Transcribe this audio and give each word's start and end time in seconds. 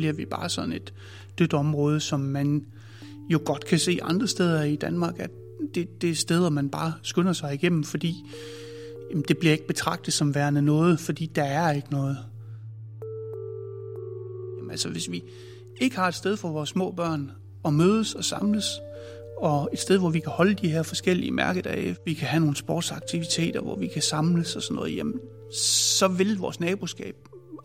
bliver 0.00 0.12
vi 0.12 0.24
bare 0.24 0.48
sådan 0.48 0.72
et 0.72 0.92
dødt 1.38 1.54
område, 1.54 2.00
som 2.00 2.20
man 2.20 2.66
jo 3.28 3.40
godt 3.44 3.64
kan 3.64 3.78
se 3.78 3.98
andre 4.02 4.28
steder 4.28 4.62
i 4.62 4.76
Danmark, 4.76 5.18
at 5.18 5.30
det, 5.74 6.02
det 6.02 6.10
er 6.10 6.14
steder, 6.14 6.50
man 6.50 6.68
bare 6.68 6.92
skynder 7.02 7.32
sig 7.32 7.54
igennem, 7.54 7.84
fordi 7.84 8.14
jamen, 9.10 9.24
det 9.28 9.38
bliver 9.38 9.52
ikke 9.52 9.66
betragtet 9.66 10.14
som 10.14 10.34
værende 10.34 10.62
noget, 10.62 11.00
fordi 11.00 11.26
der 11.26 11.42
er 11.42 11.72
ikke 11.72 11.90
noget. 11.90 12.16
Jamen, 14.58 14.70
altså, 14.70 14.88
hvis 14.88 15.10
vi 15.10 15.22
ikke 15.80 15.96
har 15.96 16.08
et 16.08 16.14
sted 16.14 16.36
for 16.36 16.48
vores 16.48 16.68
små 16.68 16.90
børn 16.90 17.30
at 17.64 17.72
mødes 17.72 18.14
og 18.14 18.24
samles, 18.24 18.64
og 19.40 19.70
et 19.72 19.78
sted, 19.78 19.98
hvor 19.98 20.10
vi 20.10 20.20
kan 20.20 20.32
holde 20.32 20.54
de 20.54 20.68
her 20.68 20.82
forskellige 20.82 21.30
mærkedage, 21.30 21.96
vi 22.04 22.14
kan 22.14 22.28
have 22.28 22.40
nogle 22.40 22.56
sportsaktiviteter, 22.56 23.60
hvor 23.60 23.76
vi 23.76 23.86
kan 23.86 24.02
samles 24.02 24.56
og 24.56 24.62
sådan 24.62 24.74
noget, 24.74 24.96
jamen, 24.96 25.20
så 25.98 26.08
vil 26.08 26.38
vores 26.38 26.60
naboskab 26.60 27.14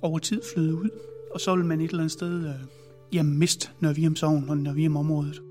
over 0.01 0.19
tid 0.19 0.41
flyde 0.53 0.75
ud, 0.75 0.89
og 1.35 1.41
så 1.41 1.55
vil 1.55 1.65
man 1.65 1.81
et 1.81 1.89
eller 1.89 1.99
andet 2.03 2.11
sted 2.11 2.47
øh, 2.47 2.53
jamen, 3.13 3.39
miste 3.39 3.69
Nørvium 3.79 4.15
Sogn 4.15 4.49
og 4.49 4.57
Nørvium 4.57 4.97
området. 4.97 5.41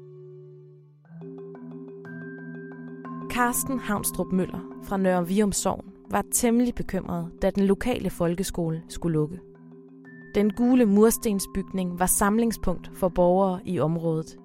Carsten 3.31 3.79
Havnstrup 3.79 4.33
Møller 4.33 4.59
fra 4.83 4.97
Nørre 4.97 5.29
Vium 5.29 5.53
Sogn 5.53 5.85
var 6.11 6.25
temmelig 6.33 6.75
bekymret, 6.75 7.31
da 7.43 7.51
den 7.51 7.67
lokale 7.67 8.11
folkeskole 8.11 8.83
skulle 8.89 9.13
lukke. 9.13 9.41
Den 10.35 10.53
gule 10.53 10.87
murstensbygning 10.87 11.99
var 11.99 12.07
samlingspunkt 12.07 12.91
for 12.95 13.09
borgere 13.09 13.61
i 13.65 13.81
området. 13.81 14.37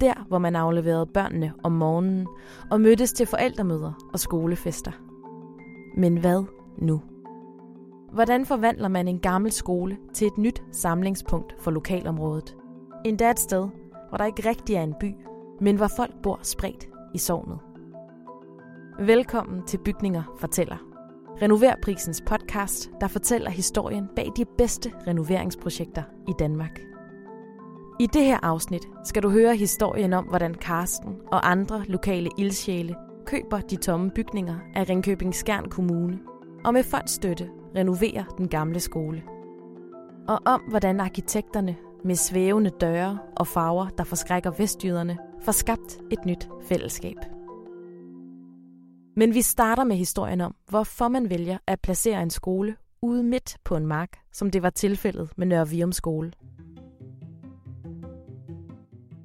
Der, 0.00 0.26
hvor 0.28 0.38
man 0.38 0.56
afleverede 0.56 1.06
børnene 1.06 1.52
om 1.62 1.72
morgenen 1.72 2.26
og 2.70 2.80
mødtes 2.80 3.12
til 3.12 3.26
forældremøder 3.26 4.08
og 4.12 4.20
skolefester. 4.20 4.92
Men 5.96 6.16
hvad 6.16 6.44
nu? 6.78 7.02
Hvordan 8.12 8.46
forvandler 8.46 8.88
man 8.88 9.08
en 9.08 9.18
gammel 9.18 9.52
skole 9.52 9.98
til 10.14 10.26
et 10.26 10.38
nyt 10.38 10.62
samlingspunkt 10.72 11.54
for 11.58 11.70
lokalområdet? 11.70 12.56
Endda 13.04 13.30
et 13.30 13.40
sted, 13.40 13.68
hvor 14.08 14.18
der 14.18 14.24
ikke 14.24 14.48
rigtig 14.48 14.76
er 14.76 14.82
en 14.82 14.94
by, 15.00 15.14
men 15.60 15.76
hvor 15.76 15.90
folk 15.96 16.14
bor 16.22 16.40
spredt 16.42 16.88
i 17.14 17.18
sovnet. 17.18 17.58
Velkommen 19.00 19.62
til 19.66 19.78
Bygninger 19.78 20.22
Fortæller. 20.38 20.76
Renoverprisens 21.42 22.22
podcast, 22.26 22.90
der 23.00 23.08
fortæller 23.08 23.50
historien 23.50 24.08
bag 24.16 24.28
de 24.36 24.44
bedste 24.58 24.92
renoveringsprojekter 25.06 26.02
i 26.28 26.32
Danmark. 26.38 26.80
I 28.00 28.06
det 28.06 28.24
her 28.24 28.38
afsnit 28.42 28.88
skal 29.04 29.22
du 29.22 29.30
høre 29.30 29.56
historien 29.56 30.12
om, 30.12 30.24
hvordan 30.24 30.54
Karsten 30.54 31.16
og 31.26 31.50
andre 31.50 31.84
lokale 31.86 32.30
ildsjæle 32.38 32.96
køber 33.26 33.60
de 33.60 33.76
tomme 33.76 34.10
bygninger 34.10 34.56
af 34.74 34.88
Ringkøbing 34.88 35.34
Skjern 35.34 35.70
Kommune 35.70 36.18
og 36.64 36.72
med 36.72 36.82
fondsstøtte 36.82 37.48
renovere 37.76 38.24
den 38.38 38.48
gamle 38.48 38.80
skole. 38.80 39.22
Og 40.28 40.38
om, 40.44 40.60
hvordan 40.60 41.00
arkitekterne 41.00 41.76
med 42.04 42.14
svævende 42.14 42.70
døre 42.70 43.18
og 43.36 43.46
farver, 43.46 43.88
der 43.88 44.04
forskrækker 44.04 44.50
vestjyderne, 44.50 45.18
får 45.40 45.52
skabt 45.52 46.00
et 46.10 46.24
nyt 46.26 46.48
fællesskab. 46.62 47.16
Men 49.16 49.34
vi 49.34 49.42
starter 49.42 49.84
med 49.84 49.96
historien 49.96 50.40
om, 50.40 50.54
hvorfor 50.68 51.08
man 51.08 51.30
vælger 51.30 51.58
at 51.66 51.80
placere 51.80 52.22
en 52.22 52.30
skole 52.30 52.76
ude 53.02 53.22
midt 53.22 53.56
på 53.64 53.76
en 53.76 53.86
mark, 53.86 54.18
som 54.32 54.50
det 54.50 54.62
var 54.62 54.70
tilfældet 54.70 55.30
med 55.36 55.46
Nørre 55.46 55.68
Virum 55.68 55.92
skole. 55.92 56.32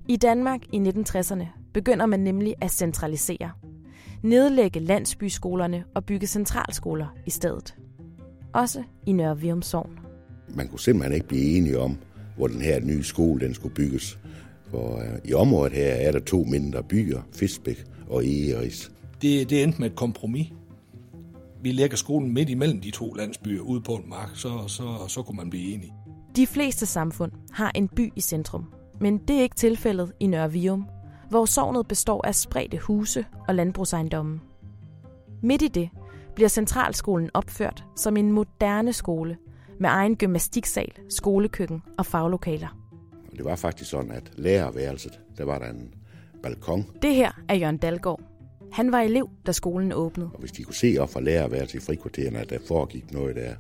I 0.09 0.17
Danmark 0.17 0.61
i 0.73 0.77
1960'erne 0.77 1.45
begynder 1.73 2.05
man 2.05 2.19
nemlig 2.19 2.55
at 2.61 2.71
centralisere. 2.71 3.52
Nedlægge 4.23 4.80
landsbyskolerne 4.80 5.83
og 5.95 6.05
bygge 6.05 6.27
centralskoler 6.27 7.08
i 7.25 7.30
stedet. 7.30 7.75
Også 8.53 8.83
i 9.05 9.11
Nørre 9.11 9.39
Vium 9.39 9.61
Sogn. 9.61 9.99
Man 10.49 10.67
kunne 10.67 10.79
simpelthen 10.79 11.13
ikke 11.13 11.27
blive 11.27 11.57
enige 11.57 11.79
om, 11.79 11.97
hvor 12.37 12.47
den 12.47 12.61
her 12.61 12.79
nye 12.79 13.03
skole 13.03 13.45
den 13.45 13.53
skulle 13.53 13.75
bygges. 13.75 14.19
For 14.69 14.95
uh, 14.95 15.29
i 15.29 15.33
området 15.33 15.73
her 15.73 15.93
er 15.93 16.11
der 16.11 16.19
to 16.19 16.43
mindre 16.43 16.83
byer, 16.83 17.21
Fisbæk 17.33 17.86
og 18.09 18.25
Egeris 18.25 18.92
det, 19.23 19.49
det 19.49 19.63
endte 19.63 19.80
med 19.80 19.89
et 19.89 19.95
kompromis. 19.95 20.53
Vi 21.61 21.71
lægger 21.71 21.97
skolen 21.97 22.33
midt 22.33 22.49
imellem 22.49 22.81
de 22.81 22.92
to 22.92 23.13
landsbyer 23.13 23.61
ude 23.61 23.81
på 23.81 23.93
en 23.93 24.09
mark, 24.09 24.30
så, 24.36 24.63
så, 24.67 24.83
så 25.08 25.23
kunne 25.23 25.37
man 25.37 25.49
blive 25.49 25.73
enige. 25.73 25.93
De 26.36 26.47
fleste 26.47 26.86
samfund 26.86 27.31
har 27.52 27.71
en 27.75 27.87
by 27.87 28.13
i 28.15 28.21
centrum, 28.21 28.73
men 28.99 29.17
det 29.17 29.36
er 29.36 29.42
ikke 29.42 29.55
tilfældet 29.55 30.11
i 30.19 30.27
Nørre 30.27 30.52
Vium, 30.52 30.86
hvor 31.30 31.45
sognet 31.45 31.87
består 31.87 32.27
af 32.27 32.36
spredte 32.36 32.77
huse 32.77 33.25
og 33.47 33.55
landbrugsejendomme. 33.55 34.39
Midt 35.42 35.61
i 35.61 35.67
det 35.67 35.89
bliver 36.36 36.49
centralskolen 36.49 37.30
opført 37.33 37.83
som 37.95 38.17
en 38.17 38.32
moderne 38.32 38.94
skole 38.94 39.38
med 39.80 39.89
egen 39.89 40.16
gymnastiksal, 40.16 40.92
skolekøkken 41.10 41.82
og 41.98 42.05
faglokaler. 42.05 42.77
Det 43.38 43.45
var 43.45 43.55
faktisk 43.55 43.89
sådan, 43.89 44.11
at 44.11 44.32
lærerværelset, 44.36 45.20
der 45.38 45.45
var 45.45 45.60
der 45.60 45.70
en 45.70 45.93
balkon. 46.43 46.86
Det 47.02 47.16
her 47.16 47.32
er 47.49 47.55
Jørgen 47.55 47.77
Dalgaard, 47.77 48.22
han 48.72 48.92
var 48.92 48.99
elev, 48.99 49.30
da 49.45 49.52
skolen 49.52 49.92
åbnede. 49.92 50.30
Og 50.33 50.39
hvis 50.39 50.52
de 50.52 50.64
kunne 50.64 50.76
se 50.76 50.98
op 50.99 51.10
fra 51.10 51.22
lærerværelset 51.22 51.76
i 51.76 51.86
frikvartererne, 51.86 52.39
at 52.39 52.49
der 52.49 52.60
foregik 52.67 53.11
noget 53.11 53.36
der, 53.36 53.54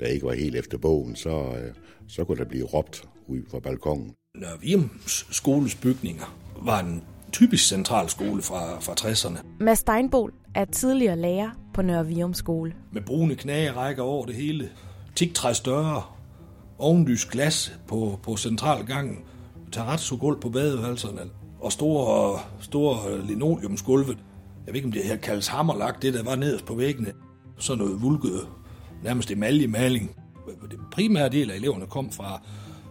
der 0.00 0.06
ikke 0.06 0.26
var 0.26 0.32
helt 0.32 0.56
efter 0.56 0.78
bogen, 0.78 1.16
så, 1.16 1.30
øh, 1.30 1.74
så 2.08 2.24
kunne 2.24 2.38
der 2.38 2.44
blive 2.44 2.64
råbt 2.64 3.08
ud 3.26 3.42
fra 3.50 3.58
balkongen. 3.58 4.14
Nørre 4.36 4.60
Viums 4.60 5.26
skoles 5.30 5.74
bygninger 5.74 6.38
var 6.62 6.80
en 6.80 7.02
typisk 7.32 7.68
central 7.68 8.08
skole 8.08 8.42
fra, 8.42 8.80
fra 8.80 8.94
60'erne. 9.00 9.38
Mads 9.60 9.78
Steinbol 9.78 10.32
er 10.54 10.64
tidligere 10.64 11.16
lærer 11.16 11.50
på 11.76 11.82
Nørre 11.82 12.06
Vium 12.06 12.34
skole. 12.34 12.72
Med 12.92 13.02
brune 13.02 13.34
knagerækker 13.34 14.02
over 14.02 14.26
det 14.26 14.34
hele, 14.34 14.70
tigtræs 15.14 15.60
døre, 15.60 16.02
ovenlys 16.78 17.26
glas 17.26 17.78
på, 17.88 18.18
på 18.22 18.36
centralgangen, 18.36 19.16
terrazzo-gulv 19.72 20.40
på 20.40 20.48
badeværelserne 20.48 21.20
og 21.60 21.72
store, 21.72 22.40
store 22.60 23.26
linoleumsgulve 23.26 24.16
jeg 24.66 24.74
ved 24.74 24.76
ikke 24.76 24.86
om 24.86 24.92
det 24.92 25.04
her 25.04 25.16
kaldes 25.16 25.48
hammerlagt, 25.48 26.02
det 26.02 26.14
der 26.14 26.22
var 26.22 26.36
nederst 26.36 26.66
på 26.66 26.74
væggene, 26.74 27.12
sådan 27.58 27.84
noget 27.84 28.02
vulket, 28.02 28.48
nærmest 29.02 29.30
emaljemaling. 29.30 30.16
Den 30.70 30.78
primære 30.92 31.28
del 31.28 31.50
af 31.50 31.56
eleverne 31.56 31.86
kom 31.86 32.12
fra, 32.12 32.42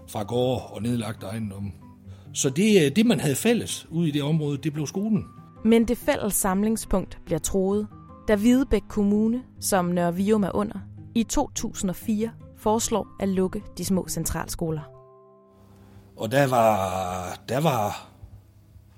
fra 0.08 0.24
gårde 0.24 0.62
og 0.66 0.82
nedlagt 0.82 1.24
ejendomme. 1.24 1.72
Så 2.34 2.50
det, 2.50 2.96
det, 2.96 3.06
man 3.06 3.20
havde 3.20 3.36
fælles 3.36 3.88
ude 3.90 4.08
i 4.08 4.12
det 4.12 4.24
område, 4.24 4.58
det 4.58 4.74
blev 4.74 4.88
skolen. 4.88 5.26
Men 5.66 5.86
det 5.86 5.98
fælles 5.98 6.34
samlingspunkt 6.34 7.20
bliver 7.26 7.40
troet, 7.40 7.88
da 8.28 8.36
Hvidebæk 8.36 8.82
Kommune, 8.90 9.44
som 9.60 9.86
Nørre 9.86 10.16
Vium 10.16 10.44
er 10.44 10.56
under, 10.56 10.80
i 11.16 11.24
2004 11.24 12.32
foreslår 12.58 13.08
at 13.20 13.30
lukke 13.30 13.64
de 13.78 13.86
små 13.86 14.08
centralskoler. 14.08 14.82
Og 16.18 16.32
der 16.32 16.48
var, 16.48 17.40
der 17.50 17.60
var 17.60 18.08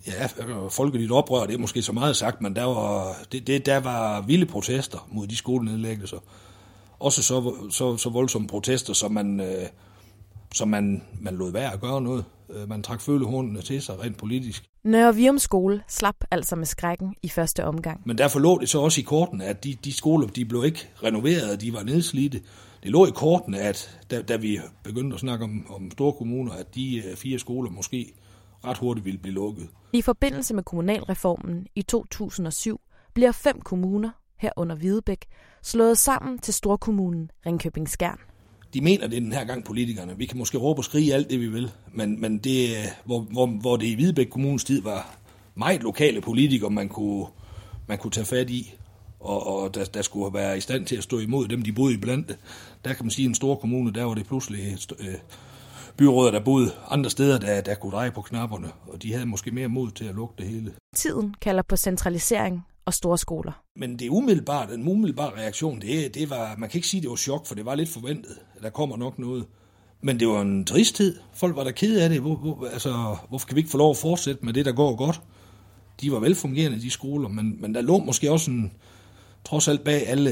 ja, 0.08 0.26
folkeligt 0.70 1.12
oprør, 1.12 1.46
det 1.46 1.54
er 1.54 1.60
måske 1.60 1.82
så 1.82 1.92
meget 1.92 2.16
sagt, 2.16 2.42
men 2.42 2.56
der 2.56 2.64
var, 2.64 3.16
det, 3.32 3.48
det, 3.48 3.66
der 3.66 3.78
var 3.78 4.22
vilde 4.22 4.46
protester 4.46 5.08
mod 5.12 5.28
de 5.28 5.36
skolenedlæggelser. 5.36 6.18
Også 7.00 7.24
så, 7.24 7.54
så, 7.72 7.98
så 7.98 8.10
voldsomme 8.10 8.48
protester, 8.48 8.94
som 8.94 9.12
man, 9.12 9.40
øh, 9.40 9.68
som 10.54 10.68
man, 10.68 11.04
man 11.22 11.36
lod 11.36 11.52
være 11.52 11.74
at 11.74 11.82
gøre 11.82 12.02
noget. 12.02 12.26
Øh, 12.50 12.70
man 12.70 12.84
trak 12.84 13.02
følehornene 13.02 13.62
til 13.62 13.82
sig 13.82 14.00
rent 14.00 14.18
politisk. 14.18 14.64
Nørre 14.84 15.16
Virum 15.16 15.40
skole 15.40 15.84
slap 15.88 16.16
altså 16.32 16.56
med 16.56 16.66
skrækken 16.66 17.16
i 17.24 17.30
første 17.30 17.66
omgang. 17.66 18.02
Men 18.06 18.18
derfor 18.18 18.40
lå 18.40 18.58
det 18.58 18.70
så 18.70 18.80
også 18.80 19.02
i 19.02 19.04
kortene, 19.04 19.46
at 19.46 19.64
de, 19.64 19.78
de 19.84 19.94
skoler 19.94 20.28
de 20.28 20.46
blev 20.46 20.66
ikke 20.66 20.90
renoveret, 21.04 21.62
de 21.62 21.74
var 21.74 21.84
nedslidte. 21.84 22.42
Det 22.84 22.92
lå 22.92 23.06
i 23.06 23.12
kortene, 23.16 23.60
at 23.60 24.00
da, 24.12 24.22
da 24.22 24.36
vi 24.36 24.60
begyndte 24.84 25.14
at 25.14 25.20
snakke 25.20 25.46
om, 25.46 25.66
om 25.70 25.92
store 25.92 26.14
kommuner, 26.14 26.54
at 26.54 26.76
de 26.76 26.98
øh, 26.98 27.16
fire 27.16 27.40
skoler 27.40 27.72
måske 27.72 28.14
ret 28.66 28.78
hurtigt 28.78 29.06
ville 29.06 29.20
blive 29.20 29.34
lukket. 29.34 29.68
I 29.94 30.02
forbindelse 30.02 30.54
med 30.56 30.64
kommunalreformen 30.64 31.68
i 31.76 31.82
2007 31.82 32.82
bliver 33.14 33.32
fem 33.32 33.62
kommuner, 33.62 34.10
herunder 34.40 34.76
Hvidebæk, 34.76 35.26
slået 35.64 35.98
sammen 35.98 36.40
til 36.40 36.54
storkommunen 36.54 37.32
Ringkøbing 37.46 37.90
Skjern. 37.90 38.20
De 38.74 38.82
mener 38.82 39.08
det 39.08 39.22
den 39.22 39.34
her 39.34 39.46
gang, 39.46 39.64
politikerne. 39.64 40.18
Vi 40.18 40.26
kan 40.26 40.38
måske 40.38 40.58
råbe 40.58 40.80
og 40.80 40.84
skrige 40.84 41.14
alt 41.14 41.30
det, 41.30 41.40
vi 41.40 41.48
vil, 41.48 41.72
men, 41.94 42.22
men 42.22 42.38
det, 42.38 42.70
hvor, 43.06 43.20
hvor, 43.20 43.46
hvor 43.46 43.78
det 43.78 43.86
i 43.86 43.94
Hvidebæk 43.94 44.28
Kommunes 44.28 44.64
tid 44.64 44.82
var 44.82 45.18
meget 45.56 45.84
lokale 45.84 46.22
politikere, 46.22 46.70
man 46.70 46.90
kunne, 46.90 47.26
man 47.88 47.98
kunne 47.98 48.12
tage 48.12 48.26
fat 48.26 48.50
i, 48.50 48.74
og, 49.20 49.48
og 49.48 49.76
der, 49.76 49.86
der 49.86 50.02
skulle 50.02 50.34
være 50.34 50.58
i 50.58 50.62
stand 50.62 50.86
til 50.86 50.96
at 50.96 51.04
stå 51.04 51.20
imod 51.20 51.48
dem, 51.48 51.62
de 51.62 51.74
boede 51.74 51.94
i 51.94 51.98
blandt. 51.98 52.38
Der 52.86 52.94
kan 52.94 53.06
man 53.06 53.12
sige, 53.12 53.26
at 53.26 53.30
en 53.30 53.36
stor 53.36 53.56
kommune, 53.56 53.94
der 53.94 54.04
var 54.04 54.14
det 54.14 54.28
pludselig 54.28 54.78
øh, 55.00 55.16
byråder, 55.98 56.32
der 56.32 56.40
boede 56.40 56.72
andre 56.90 57.10
steder, 57.10 57.40
der, 57.40 57.62
der 57.62 57.76
kunne 57.76 57.92
dreje 57.92 58.12
på 58.12 58.22
knapperne, 58.22 58.72
og 58.88 59.04
de 59.04 59.14
havde 59.14 59.26
måske 59.26 59.52
mere 59.52 59.68
mod 59.68 59.92
til 59.92 60.06
at 60.06 60.16
lukke 60.16 60.34
det 60.38 60.48
hele. 60.48 60.74
Tiden 60.96 61.36
kalder 61.42 61.62
på 61.62 61.76
centralisering 61.76 62.66
og 62.88 62.94
store 62.94 63.18
skoler. 63.18 63.52
Men 63.76 64.00
det 64.00 64.10
umiddelbart, 64.10 64.70
den 64.70 64.88
umiddelbare 64.88 65.38
reaktion, 65.38 65.82
det, 65.82 66.14
det 66.16 66.30
var, 66.30 66.56
man 66.58 66.70
kan 66.70 66.78
ikke 66.78 66.88
sige, 66.88 67.02
det 67.02 67.10
var 67.10 67.16
chok, 67.16 67.46
for 67.46 67.56
det 67.56 67.66
var 67.66 67.76
lidt 67.76 67.90
forventet. 67.90 68.40
Der 68.62 68.70
kommer 68.70 68.98
nok 68.98 69.20
noget. 69.20 69.46
Men 70.02 70.20
det 70.20 70.28
var 70.28 70.42
en 70.42 70.66
tristhed. 70.66 71.16
Folk 71.34 71.56
var 71.56 71.64
der 71.64 71.72
ked 71.72 72.00
af 72.00 72.10
det. 72.10 72.22
Hvor, 72.22 72.36
hvor, 72.36 72.68
altså, 72.68 73.18
hvorfor 73.30 73.48
kan 73.48 73.56
vi 73.56 73.60
ikke 73.60 73.72
få 73.72 73.78
lov 73.78 73.92
at 73.92 73.98
fortsætte 73.98 74.46
med 74.46 74.54
det, 74.54 74.66
der 74.66 74.72
går 74.72 74.96
godt? 74.96 75.22
De 76.02 76.12
var 76.12 76.20
velfungerende, 76.20 76.82
de 76.82 76.90
skoler, 76.90 77.30
men, 77.30 77.62
men 77.62 77.76
der 77.76 77.82
lå 77.82 77.98
måske 77.98 78.32
også 78.32 78.52
en, 78.52 78.74
trods 79.46 79.68
alt 79.68 79.84
bag 79.84 80.08
alle, 80.08 80.32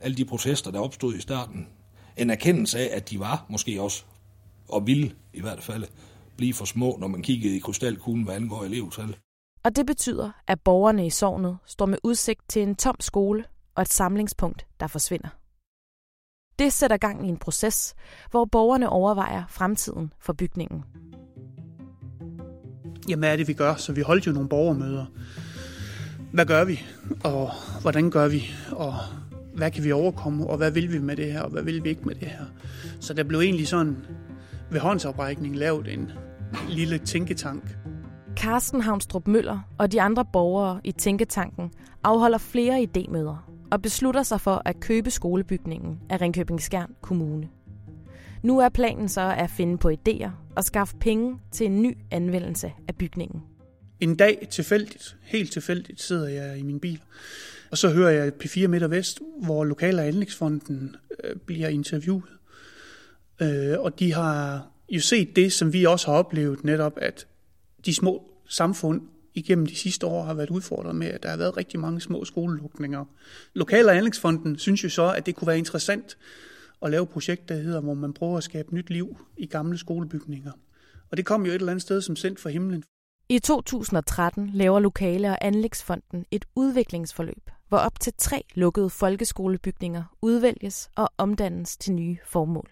alle 0.00 0.16
de 0.16 0.24
protester, 0.24 0.70
der 0.70 0.80
opstod 0.80 1.14
i 1.14 1.20
starten, 1.20 1.66
en 2.16 2.30
erkendelse 2.30 2.78
af, 2.78 2.96
at 2.96 3.10
de 3.10 3.18
var 3.18 3.46
måske 3.48 3.82
også 3.82 4.04
og 4.68 4.86
ville 4.86 5.12
i 5.34 5.40
hvert 5.40 5.62
fald 5.62 5.84
blive 6.36 6.54
for 6.54 6.64
små, 6.64 6.96
når 7.00 7.08
man 7.08 7.22
kiggede 7.22 7.56
i 7.56 7.58
krystalkuglen, 7.58 8.24
hvad 8.24 8.34
angår 8.34 8.64
elevtal. 8.64 9.16
Og 9.64 9.76
det 9.76 9.86
betyder, 9.86 10.30
at 10.46 10.60
borgerne 10.60 11.06
i 11.06 11.10
sovnet 11.10 11.58
står 11.66 11.86
med 11.86 11.98
udsigt 12.02 12.40
til 12.48 12.62
en 12.62 12.74
tom 12.74 12.96
skole 13.00 13.44
og 13.74 13.82
et 13.82 13.92
samlingspunkt, 13.92 14.66
der 14.80 14.86
forsvinder. 14.86 15.28
Det 16.58 16.72
sætter 16.72 16.96
gang 16.96 17.26
i 17.26 17.28
en 17.28 17.36
proces, 17.36 17.94
hvor 18.30 18.44
borgerne 18.44 18.88
overvejer 18.88 19.44
fremtiden 19.48 20.12
for 20.18 20.32
bygningen. 20.32 20.84
Jamen, 23.08 23.18
hvad 23.18 23.32
er 23.32 23.36
det, 23.36 23.48
vi 23.48 23.52
gør? 23.52 23.74
Så 23.74 23.92
vi 23.92 24.00
holdt 24.00 24.26
jo 24.26 24.32
nogle 24.32 24.48
borgermøder. 24.48 25.06
Hvad 26.32 26.46
gør 26.46 26.64
vi? 26.64 26.80
Og 27.24 27.50
hvordan 27.80 28.10
gør 28.10 28.28
vi? 28.28 28.44
Og 28.72 28.94
hvad 29.56 29.70
kan 29.70 29.84
vi 29.84 29.92
overkomme? 29.92 30.46
Og 30.46 30.56
hvad 30.56 30.70
vil 30.70 30.92
vi 30.92 30.98
med 30.98 31.16
det 31.16 31.32
her? 31.32 31.40
Og 31.40 31.50
hvad 31.50 31.62
vil 31.62 31.84
vi 31.84 31.88
ikke 31.88 32.04
med 32.04 32.14
det 32.14 32.28
her? 32.28 32.44
Så 33.00 33.14
der 33.14 33.24
blev 33.24 33.40
egentlig 33.40 33.68
sådan 33.68 33.96
ved 34.70 34.80
håndsoprækning 34.80 35.56
lavet 35.56 35.92
en 35.92 36.12
lille 36.68 36.98
tænketank. 36.98 37.76
Carsten 38.36 38.80
Havnstrup 38.80 39.28
Møller 39.28 39.60
og 39.78 39.92
de 39.92 40.00
andre 40.00 40.24
borgere 40.32 40.80
i 40.84 40.92
Tænketanken 40.92 41.70
afholder 42.04 42.38
flere 42.38 42.86
idémøder 42.88 43.50
og 43.70 43.82
beslutter 43.82 44.22
sig 44.22 44.40
for 44.40 44.62
at 44.64 44.80
købe 44.80 45.10
skolebygningen 45.10 46.00
af 46.10 46.20
Ringkøbing 46.20 46.62
Skjern 46.62 46.94
Kommune. 47.00 47.48
Nu 48.42 48.58
er 48.58 48.68
planen 48.68 49.08
så 49.08 49.34
at 49.38 49.50
finde 49.50 49.78
på 49.78 49.90
idéer 49.90 50.30
og 50.56 50.64
skaffe 50.64 50.96
penge 50.96 51.38
til 51.52 51.66
en 51.66 51.82
ny 51.82 51.96
anvendelse 52.10 52.72
af 52.88 52.94
bygningen. 52.94 53.42
En 54.00 54.16
dag 54.16 54.48
tilfældigt, 54.50 55.16
helt 55.22 55.52
tilfældigt, 55.52 56.02
sidder 56.02 56.28
jeg 56.28 56.58
i 56.58 56.62
min 56.62 56.80
bil, 56.80 57.00
og 57.70 57.78
så 57.78 57.90
hører 57.90 58.10
jeg 58.10 58.32
P4 58.44 58.66
Midt 58.66 58.82
og 58.82 58.90
Vest, 58.90 59.20
hvor 59.42 59.64
Lokal- 59.64 59.98
og 59.98 60.06
Anlægsfonden 60.06 60.96
øh, 61.24 61.36
bliver 61.36 61.68
interviewet. 61.68 62.30
Øh, 63.42 63.78
og 63.78 63.98
de 63.98 64.12
har 64.12 64.66
jo 64.88 65.00
set 65.00 65.36
det, 65.36 65.52
som 65.52 65.72
vi 65.72 65.84
også 65.84 66.06
har 66.06 66.18
oplevet 66.18 66.64
netop, 66.64 66.92
at 66.96 67.26
de 67.86 67.94
små 67.94 68.30
samfund 68.48 69.02
igennem 69.34 69.66
de 69.66 69.76
sidste 69.76 70.06
år 70.06 70.24
har 70.24 70.34
været 70.34 70.50
udfordret 70.50 70.96
med, 70.96 71.06
at 71.06 71.22
der 71.22 71.28
har 71.28 71.36
været 71.36 71.56
rigtig 71.56 71.80
mange 71.80 72.00
små 72.00 72.24
skolelukninger. 72.24 73.04
Lokal- 73.54 73.88
og 73.88 73.96
Anlægsfonden 73.96 74.58
synes 74.58 74.84
jo 74.84 74.88
så, 74.88 75.12
at 75.12 75.26
det 75.26 75.36
kunne 75.36 75.46
være 75.46 75.58
interessant 75.58 76.18
at 76.82 76.90
lave 76.90 77.02
et 77.02 77.08
projekt, 77.08 77.48
der 77.48 77.54
hedder, 77.54 77.80
hvor 77.80 77.94
man 77.94 78.12
prøver 78.12 78.36
at 78.38 78.44
skabe 78.44 78.74
nyt 78.74 78.90
liv 78.90 79.16
i 79.36 79.46
gamle 79.46 79.78
skolebygninger. 79.78 80.52
Og 81.10 81.16
det 81.16 81.26
kom 81.26 81.46
jo 81.46 81.50
et 81.50 81.54
eller 81.54 81.72
andet 81.72 81.82
sted 81.82 82.00
som 82.00 82.16
sendt 82.16 82.40
fra 82.40 82.50
himlen. 82.50 82.84
I 83.28 83.38
2013 83.38 84.50
laver 84.54 84.80
Lokale- 84.80 85.28
og 85.28 85.38
Anlægsfonden 85.40 86.24
et 86.30 86.44
udviklingsforløb, 86.54 87.50
hvor 87.68 87.78
op 87.78 88.00
til 88.00 88.12
tre 88.18 88.44
lukkede 88.54 88.90
folkeskolebygninger 88.90 90.16
udvælges 90.22 90.90
og 90.96 91.08
omdannes 91.18 91.76
til 91.76 91.92
nye 91.92 92.16
formål. 92.26 92.70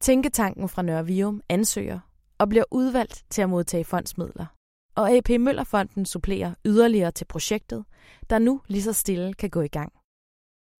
Tænketanken 0.00 0.68
fra 0.68 0.82
Nørre 0.82 1.06
Vium 1.06 1.42
ansøger 1.48 2.00
og 2.44 2.48
bliver 2.48 2.64
udvalgt 2.70 3.24
til 3.30 3.42
at 3.42 3.48
modtage 3.50 3.84
fondsmidler. 3.84 4.46
Og 4.94 5.10
AP 5.10 5.28
Møllerfonden 5.28 6.06
supplerer 6.06 6.54
yderligere 6.64 7.10
til 7.10 7.24
projektet, 7.24 7.84
der 8.30 8.38
nu 8.38 8.60
lige 8.68 8.82
så 8.82 8.92
stille 8.92 9.34
kan 9.34 9.50
gå 9.50 9.60
i 9.60 9.68
gang. 9.68 9.92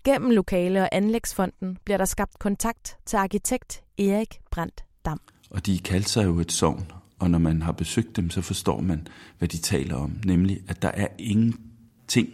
Gennem 0.05 0.31
Lokale- 0.31 0.82
og 0.82 0.88
Anlægsfonden 0.93 1.78
bliver 1.84 1.99
der 1.99 2.05
skabt 2.05 2.38
kontakt 2.38 2.96
til 3.06 3.16
arkitekt 3.16 3.82
Erik 3.99 4.40
Brandt 4.50 4.84
Dam. 5.05 5.20
Og 5.50 5.66
de 5.66 5.78
kaldte 5.78 6.11
sig 6.11 6.25
jo 6.25 6.38
et 6.38 6.52
sovn, 6.52 6.93
og 7.19 7.31
når 7.31 7.38
man 7.38 7.62
har 7.62 7.72
besøgt 7.72 8.16
dem, 8.16 8.31
så 8.31 8.40
forstår 8.43 8.81
man, 8.81 9.06
hvad 9.38 9.49
de 9.49 9.58
taler 9.58 9.96
om. 9.96 10.20
Nemlig, 10.25 10.61
at 10.69 10.82
der 10.82 10.90
er 10.90 11.08
ingenting. 11.19 12.28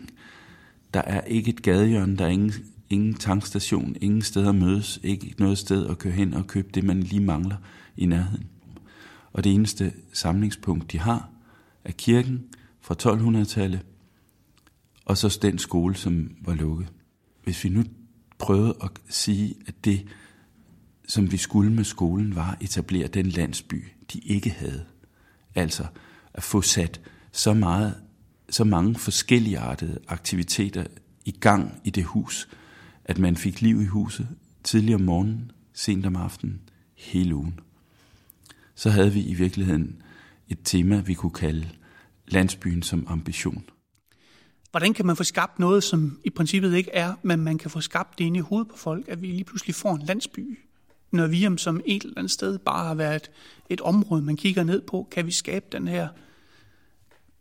Der 0.94 1.02
er 1.02 1.20
ikke 1.20 1.48
et 1.48 1.62
gadehjørne, 1.62 2.16
der 2.16 2.24
er 2.24 2.28
ingen, 2.28 2.52
ingen 2.90 3.14
tankstation, 3.14 3.96
ingen 4.00 4.22
sted 4.22 4.48
at 4.48 4.54
mødes, 4.54 5.00
ikke 5.02 5.34
noget 5.38 5.58
sted 5.58 5.86
at 5.86 5.98
køre 5.98 6.12
hen 6.12 6.34
og 6.34 6.46
købe 6.46 6.68
det, 6.74 6.84
man 6.84 7.00
lige 7.00 7.22
mangler 7.22 7.56
i 7.96 8.06
nærheden. 8.06 8.50
Og 9.32 9.44
det 9.44 9.54
eneste 9.54 9.92
samlingspunkt, 10.12 10.92
de 10.92 10.98
har, 10.98 11.30
er 11.84 11.92
kirken 11.92 12.44
fra 12.80 12.94
1200-tallet, 13.02 13.80
og 15.04 15.16
så 15.16 15.38
den 15.42 15.58
skole, 15.58 15.96
som 15.96 16.36
var 16.40 16.54
lukket. 16.54 16.92
Hvis 17.44 17.64
vi 17.64 17.68
nu 17.68 17.84
prøvede 18.38 18.76
at 18.82 18.90
sige, 19.08 19.54
at 19.66 19.84
det, 19.84 20.06
som 21.08 21.32
vi 21.32 21.36
skulle 21.36 21.72
med 21.72 21.84
skolen, 21.84 22.34
var 22.34 22.50
at 22.50 22.62
etablere 22.62 23.06
den 23.06 23.26
landsby, 23.26 23.84
de 24.12 24.18
ikke 24.18 24.50
havde. 24.50 24.84
Altså 25.54 25.86
at 26.34 26.42
få 26.42 26.62
sat 26.62 27.00
så, 27.32 27.54
meget, 27.54 27.94
så 28.50 28.64
mange 28.64 28.94
forskelligartede 28.94 29.98
aktiviteter 30.08 30.84
i 31.24 31.30
gang 31.30 31.80
i 31.84 31.90
det 31.90 32.04
hus, 32.04 32.48
at 33.04 33.18
man 33.18 33.36
fik 33.36 33.60
liv 33.60 33.82
i 33.82 33.86
huset 33.86 34.28
tidligere 34.64 34.94
om 34.94 35.00
morgenen, 35.00 35.50
sent 35.72 36.06
om 36.06 36.16
aftenen, 36.16 36.60
hele 36.96 37.34
ugen. 37.34 37.60
Så 38.80 38.90
havde 38.90 39.12
vi 39.12 39.22
i 39.22 39.34
virkeligheden 39.34 40.02
et 40.48 40.58
tema, 40.64 41.00
vi 41.00 41.14
kunne 41.14 41.32
kalde 41.32 41.68
landsbyen 42.28 42.82
som 42.82 43.06
ambition. 43.08 43.64
Hvordan 44.70 44.94
kan 44.94 45.06
man 45.06 45.16
få 45.16 45.24
skabt 45.24 45.58
noget, 45.58 45.84
som 45.84 46.20
i 46.24 46.30
princippet 46.30 46.74
ikke 46.74 46.90
er, 46.90 47.14
men 47.22 47.40
man 47.40 47.58
kan 47.58 47.70
få 47.70 47.80
skabt 47.80 48.18
det 48.18 48.24
inde 48.24 48.38
i 48.38 48.40
hovedet 48.40 48.68
på 48.68 48.76
folk, 48.76 49.08
at 49.08 49.22
vi 49.22 49.26
lige 49.26 49.44
pludselig 49.44 49.74
får 49.74 49.94
en 49.94 50.02
landsby, 50.02 50.58
når 51.12 51.26
vi 51.26 51.58
som 51.58 51.80
et 51.86 52.02
eller 52.02 52.18
andet 52.18 52.30
sted 52.30 52.58
bare 52.58 52.86
har 52.86 52.94
været 52.94 53.30
et 53.68 53.80
område, 53.80 54.22
man 54.22 54.36
kigger 54.36 54.64
ned 54.64 54.80
på, 54.80 55.08
kan 55.10 55.26
vi 55.26 55.30
skabe 55.30 55.66
den 55.72 55.88
her 55.88 56.08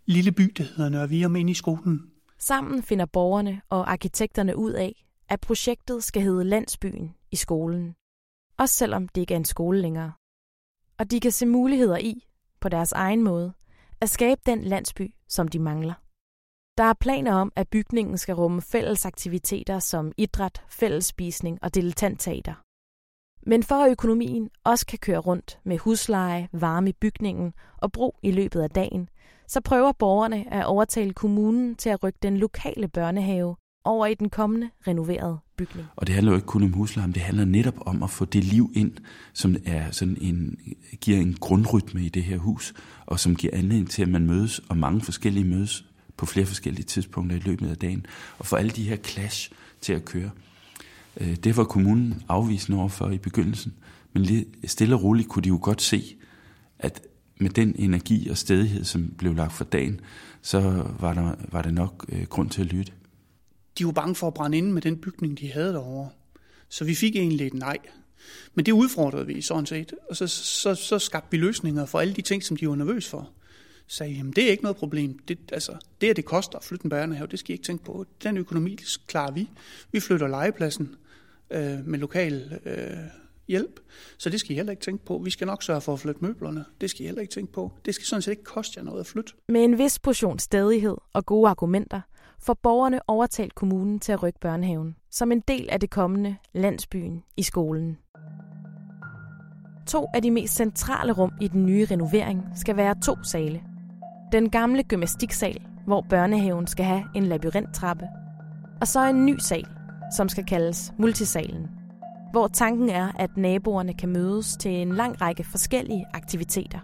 lille 0.06 0.32
by, 0.32 0.54
der 0.58 0.64
hedder 0.64 0.90
Nørre 0.90 1.10
Vium, 1.10 1.36
ind 1.36 1.50
i 1.50 1.54
skolen. 1.54 2.12
Sammen 2.40 2.84
finder 2.84 3.06
borgerne 3.06 3.62
og 3.70 3.92
arkitekterne 3.92 4.58
ud 4.58 4.72
af, 4.72 5.06
at 5.30 5.40
projektet 5.40 6.04
skal 6.04 6.22
hedde 6.22 6.44
Landsbyen 6.44 7.16
i 7.32 7.36
skolen. 7.36 7.96
Også 8.58 8.76
selvom 8.76 9.08
det 9.08 9.22
ikke 9.22 9.34
er 9.34 9.38
en 9.38 9.46
skole 9.46 9.82
længere. 9.82 10.12
Og 11.00 11.12
de 11.12 11.20
kan 11.20 11.32
se 11.32 11.46
muligheder 11.46 11.98
i, 11.98 12.28
på 12.60 12.70
deres 12.70 12.92
egen 12.92 13.24
måde, 13.24 13.54
at 14.02 14.10
skabe 14.10 14.42
den 14.46 14.64
landsby, 14.64 15.14
som 15.28 15.48
de 15.48 15.60
mangler. 15.60 15.94
Der 16.78 16.84
er 16.84 16.94
planer 16.94 17.34
om, 17.34 17.52
at 17.56 17.70
bygningen 17.70 18.18
skal 18.18 18.36
rumme 18.36 18.62
fælles 18.62 19.06
aktiviteter 19.06 19.80
som 19.80 20.12
idræt, 20.18 20.64
fællesspisning 20.70 21.60
og 21.62 21.76
dilettantteater. 21.76 22.54
Men 23.50 23.64
for 23.64 23.76
at 23.76 23.92
økonomien 23.92 24.50
også 24.64 24.86
kan 24.86 25.00
køre 25.00 25.18
rundt 25.18 25.60
med 25.64 25.78
husleje, 25.78 26.50
varme 26.52 26.90
i 26.90 26.94
bygningen 26.94 27.54
og 27.78 27.92
brug 27.92 28.20
i 28.24 28.32
løbet 28.32 28.62
af 28.62 28.70
dagen, 28.70 29.10
så 29.48 29.62
prøver 29.62 29.92
borgerne 29.92 30.54
at 30.54 30.66
overtale 30.66 31.14
kommunen 31.14 31.76
til 31.76 31.90
at 31.90 32.04
rykke 32.04 32.20
den 32.22 32.38
lokale 32.38 32.88
børnehave 32.88 33.56
over 33.84 34.06
i 34.06 34.14
den 34.14 34.30
kommende 34.30 34.70
renoverede 34.88 35.40
bygning. 35.60 35.88
Og 35.96 36.08
det 36.08 36.16
handler 36.16 36.32
jo 36.32 36.36
ikke 36.36 36.48
kun 36.48 36.64
om 36.64 36.74
huslejen, 36.74 37.12
det 37.12 37.22
handler 37.22 37.46
netop 37.46 37.76
om 37.86 38.04
at 38.04 38.10
få 38.10 38.26
det 38.26 38.44
liv 38.44 38.72
ind, 38.76 38.92
som 39.34 39.56
er 39.66 39.92
sådan 39.92 40.18
en, 40.22 40.58
giver 41.02 41.18
en 41.18 41.34
grundrytme 41.40 42.02
i 42.02 42.10
det 42.10 42.24
her 42.24 42.38
hus, 42.38 42.74
og 43.06 43.20
som 43.20 43.36
giver 43.36 43.54
anledning 43.58 43.90
til, 43.90 44.02
at 44.02 44.10
man 44.10 44.28
mødes, 44.28 44.62
og 44.70 44.78
mange 44.78 45.02
forskellige 45.02 45.46
mødes 45.46 45.86
på 46.18 46.26
flere 46.26 46.46
forskellige 46.46 46.86
tidspunkter 46.86 47.36
i 47.36 47.40
løbet 47.40 47.70
af 47.70 47.78
dagen, 47.78 48.06
og 48.40 48.46
få 48.46 48.56
alle 48.56 48.72
de 48.72 48.84
her 48.84 48.96
clash 48.96 49.52
til 49.82 49.94
at 49.94 50.06
køre. 50.06 50.30
Øh, 51.18 51.36
det 51.36 51.58
var 51.58 51.64
kommunen 51.64 52.24
afvisende 52.30 52.80
overfor 52.80 53.10
i 53.10 53.18
begyndelsen, 53.18 53.74
men 54.14 54.46
stille 54.66 54.96
og 54.96 55.04
roligt 55.04 55.30
kunne 55.30 55.44
de 55.44 55.50
jo 55.50 55.60
godt 55.62 55.82
se, 55.82 56.16
at 56.80 57.02
med 57.40 57.50
den 57.50 57.76
energi 57.78 58.30
og 58.30 58.38
stedighed, 58.38 58.84
som 58.84 59.14
blev 59.18 59.36
lagt 59.36 59.54
for 59.54 59.64
dagen, 59.64 60.00
så 60.42 60.86
var 61.00 61.14
der, 61.14 61.36
var 61.52 61.62
det 61.62 61.74
nok 61.74 62.06
øh, 62.10 62.24
grund 62.24 62.50
til 62.50 62.62
at 62.62 62.68
lytte. 62.68 62.92
De 63.80 63.86
var 63.86 63.92
bange 63.92 64.16
for 64.16 64.28
at 64.28 64.34
brænde 64.34 64.58
ind 64.58 64.72
med 64.72 64.82
den 64.82 64.98
bygning, 64.98 65.40
de 65.40 65.52
havde 65.52 65.74
derovre. 65.74 66.10
Så 66.70 66.86
vi 66.86 66.96
fik 66.96 67.16
egentlig 67.16 67.48
et 67.48 67.54
nej. 67.54 67.78
Men 68.54 68.66
det 68.66 68.72
udfordrede 68.72 69.28
vi 69.28 69.42
sådan 69.42 69.66
set, 69.66 69.94
og 70.10 70.16
så, 70.16 70.28
så, 70.28 70.76
så 70.76 71.00
skabte 71.00 71.32
vi 71.32 71.38
løsninger 71.38 71.86
for 71.86 72.00
alle 72.00 72.14
de 72.14 72.22
ting, 72.22 72.44
som 72.44 72.58
de 72.58 72.70
var 72.70 72.76
nervøs 72.76 73.08
for. 73.08 73.30
Sagde, 73.88 74.14
jamen 74.14 74.34
det 74.34 74.44
er 74.44 74.52
ikke 74.52 74.64
noget 74.64 74.78
problem. 74.78 75.20
Det, 75.20 75.40
altså, 75.52 75.72
det, 76.02 76.10
at 76.10 76.16
det 76.16 76.26
koster 76.26 76.58
at 76.58 76.64
flytte 76.64 76.86
en 76.86 76.90
børnehave, 76.90 77.28
det 77.28 77.40
skal 77.40 77.52
I 77.52 77.54
ikke 77.54 77.64
tænke 77.64 77.84
på. 77.84 78.06
Den 78.24 78.38
økonomi 78.38 78.78
klarer 79.08 79.32
vi. 79.32 79.50
Vi 79.92 80.00
flytter 80.00 80.28
legepladsen 80.28 80.96
øh, 81.52 81.86
med 81.86 82.00
lokal 82.00 82.60
øh, 82.66 82.98
hjælp. 83.48 83.80
Så 84.18 84.30
det 84.30 84.40
skal 84.40 84.52
I 84.52 84.56
heller 84.56 84.72
ikke 84.72 84.84
tænke 84.84 85.06
på. 85.06 85.22
Vi 85.24 85.30
skal 85.30 85.48
nok 85.48 85.64
sørge 85.64 85.82
for 85.82 85.94
at 85.94 86.00
flytte 86.00 86.26
møblerne. 86.26 86.66
Det 86.82 86.90
skal 86.90 87.02
I 87.02 87.06
heller 87.06 87.22
ikke 87.22 87.34
tænke 87.34 87.54
på. 87.54 87.72
Det 87.86 87.96
skal 87.96 88.08
sådan 88.08 88.22
set 88.22 88.32
ikke 88.32 88.44
koste 88.44 88.78
jer 88.78 88.84
noget 88.84 89.00
at 89.00 89.08
flytte. 89.08 89.34
Med 89.50 89.64
en 89.64 89.78
vis 89.78 90.00
portion 90.00 90.40
stadighed 90.40 90.96
og 91.14 91.26
gode 91.26 91.50
argumenter, 91.50 92.02
får 92.42 92.54
borgerne 92.54 93.00
overtalt 93.08 93.56
kommunen 93.56 94.00
til 94.00 94.12
at 94.12 94.24
rykke 94.24 94.40
børnehaven, 94.40 94.96
som 95.12 95.32
en 95.32 95.40
del 95.40 95.70
af 95.72 95.80
det 95.80 95.90
kommende 95.90 96.36
landsbyen 96.54 97.24
i 97.38 97.44
skolen. 97.44 97.98
To 99.88 100.08
af 100.14 100.22
de 100.22 100.32
mest 100.32 100.56
centrale 100.56 101.12
rum 101.12 101.32
i 101.42 101.48
den 101.48 101.66
nye 101.66 101.88
renovering 101.92 102.46
skal 102.56 102.78
være 102.78 102.96
to 103.04 103.24
sale. 103.24 103.62
Den 104.32 104.50
gamle 104.50 104.84
gymnastiksal, 104.84 105.62
hvor 105.86 106.06
børnehaven 106.10 106.68
skal 106.68 106.86
have 106.86 107.04
en 107.16 107.26
labyrinttrappe, 107.26 108.08
og 108.82 108.88
så 108.88 109.08
en 109.08 109.26
ny 109.26 109.38
sal, 109.38 109.68
som 110.16 110.30
skal 110.30 110.46
kaldes 110.46 110.94
multisalen, 110.98 111.68
hvor 112.32 112.48
tanken 112.48 112.90
er, 112.90 113.12
at 113.20 113.38
naboerne 113.38 113.94
kan 113.94 114.10
mødes 114.10 114.58
til 114.58 114.72
en 114.72 114.92
lang 114.92 115.22
række 115.22 115.44
forskellige 115.44 116.06
aktiviteter. 116.14 116.80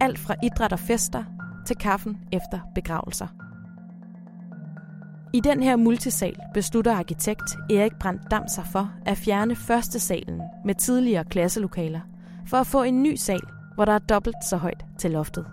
Alt 0.00 0.18
fra 0.18 0.34
idræt 0.42 0.72
og 0.72 0.78
fester 0.78 1.24
til 1.66 1.76
kaffen 1.76 2.18
efter 2.32 2.60
begravelser. 2.74 3.47
I 5.34 5.40
den 5.40 5.62
her 5.62 5.76
multisal 5.76 6.36
beslutter 6.54 6.92
arkitekt 6.92 7.56
Erik 7.70 7.92
Brandt 8.00 8.22
Dam 8.30 8.48
sig 8.54 8.64
for 8.72 8.92
at 9.06 9.16
fjerne 9.16 9.56
første 9.56 9.98
salen 10.00 10.40
med 10.64 10.74
tidligere 10.74 11.24
klasselokaler 11.24 12.00
for 12.46 12.56
at 12.56 12.66
få 12.66 12.82
en 12.82 13.02
ny 13.02 13.14
sal, 13.14 13.40
hvor 13.74 13.84
der 13.84 13.92
er 13.92 13.98
dobbelt 13.98 14.44
så 14.50 14.56
højt 14.56 14.84
til 14.98 15.10
loftet. 15.10 15.46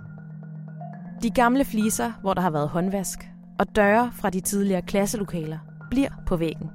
De 1.23 1.29
gamle 1.29 1.65
fliser, 1.65 2.11
hvor 2.21 2.33
der 2.33 2.41
har 2.41 2.49
været 2.49 2.69
håndvask, 2.69 3.19
og 3.59 3.75
døre 3.75 4.11
fra 4.15 4.29
de 4.29 4.39
tidligere 4.39 4.81
klasselokaler, 4.81 5.57
bliver 5.89 6.09
på 6.27 6.37
væggen 6.37 6.69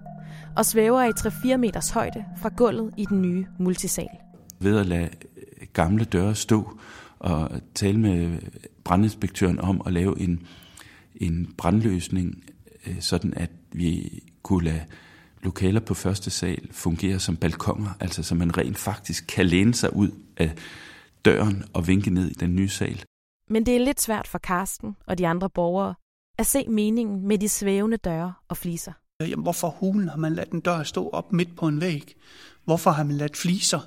og 0.56 0.66
svæver 0.66 1.02
i 1.02 1.10
3-4 1.10 1.56
meters 1.56 1.90
højde 1.90 2.24
fra 2.36 2.50
gulvet 2.56 2.94
i 2.96 3.04
den 3.04 3.22
nye 3.22 3.46
multisal. 3.58 4.08
Ved 4.58 4.78
at 4.78 4.86
lade 4.86 5.08
øh, 5.36 5.66
gamle 5.72 6.04
døre 6.04 6.34
stå 6.34 6.78
og 7.18 7.50
tale 7.74 7.98
med 8.00 8.38
brandinspektøren 8.84 9.60
om 9.60 9.82
at 9.86 9.92
lave 9.92 10.20
en, 10.20 10.46
en 11.14 11.54
brandløsning, 11.58 12.44
sådan 13.00 13.34
at 13.34 13.50
vi 13.72 14.22
kunne 14.42 14.64
lade 14.64 14.84
lokaler 15.42 15.80
på 15.80 15.94
første 15.94 16.30
sal 16.30 16.68
fungere 16.72 17.18
som 17.18 17.36
balkonger, 17.36 17.90
altså 18.00 18.22
så 18.22 18.34
man 18.34 18.56
rent 18.56 18.78
faktisk 18.78 19.24
kan 19.28 19.46
læne 19.46 19.74
sig 19.74 19.96
ud 19.96 20.10
af 20.36 20.52
døren 21.24 21.64
og 21.72 21.86
vinke 21.86 22.10
ned 22.10 22.30
i 22.30 22.34
den 22.34 22.56
nye 22.56 22.68
sal. 22.68 23.04
Men 23.48 23.66
det 23.66 23.76
er 23.76 23.80
lidt 23.84 24.00
svært 24.00 24.28
for 24.28 24.38
Karsten 24.38 24.96
og 25.06 25.18
de 25.18 25.26
andre 25.26 25.50
borgere 25.50 25.94
at 26.38 26.46
se 26.46 26.64
meningen 26.68 27.28
med 27.28 27.38
de 27.38 27.48
svævende 27.48 27.96
døre 27.96 28.34
og 28.48 28.56
fliser. 28.56 28.92
Jamen, 29.20 29.42
hvorfor 29.42 29.68
hulen 29.68 30.08
har 30.08 30.16
man 30.16 30.34
ladet 30.34 30.52
en 30.52 30.60
dør 30.60 30.82
stå 30.82 31.08
op 31.08 31.32
midt 31.32 31.56
på 31.56 31.68
en 31.68 31.80
væg? 31.80 32.14
Hvorfor 32.64 32.90
har 32.90 33.04
man 33.04 33.16
ladet 33.16 33.36
fliser 33.36 33.80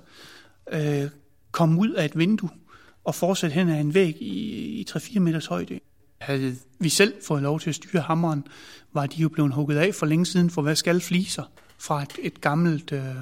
øh, 0.73 1.09
komme 1.51 1.79
ud 1.79 1.89
af 1.89 2.05
et 2.05 2.17
vindue 2.17 2.49
og 3.03 3.15
fortsætte 3.15 3.53
hen 3.53 3.69
ad 3.69 3.79
en 3.79 3.93
væg 3.93 4.21
i, 4.21 4.35
i 4.81 4.85
3-4 4.89 5.19
meters 5.19 5.45
højde? 5.45 5.79
Havde 6.23 6.55
vi 6.79 6.89
selv 6.89 7.13
fået 7.27 7.41
lov 7.41 7.59
til 7.59 7.69
at 7.69 7.75
styre 7.75 8.01
hammeren, 8.01 8.43
var 8.93 9.05
de 9.05 9.21
jo 9.21 9.29
blevet 9.29 9.53
hugget 9.53 9.77
af 9.77 9.95
for 9.95 10.05
længe 10.05 10.25
siden, 10.25 10.49
for 10.49 10.61
hvad 10.61 10.75
skal 10.75 11.01
fliser 11.01 11.43
fra 11.77 12.01
et, 12.01 12.13
et 12.21 12.41
gammelt, 12.41 12.91
øh, 12.91 13.15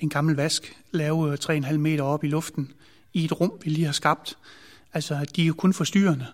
en 0.00 0.08
gammel 0.08 0.36
vask, 0.36 0.76
lave 0.90 1.34
3,5 1.34 1.76
meter 1.76 2.02
op 2.02 2.24
i 2.24 2.28
luften 2.28 2.72
i 3.12 3.24
et 3.24 3.40
rum, 3.40 3.52
vi 3.64 3.70
lige 3.70 3.84
har 3.84 3.92
skabt. 3.92 4.38
Altså, 4.92 5.26
de 5.36 5.42
er 5.42 5.46
jo 5.46 5.54
kun 5.54 5.72
forstyrrende, 5.72 6.26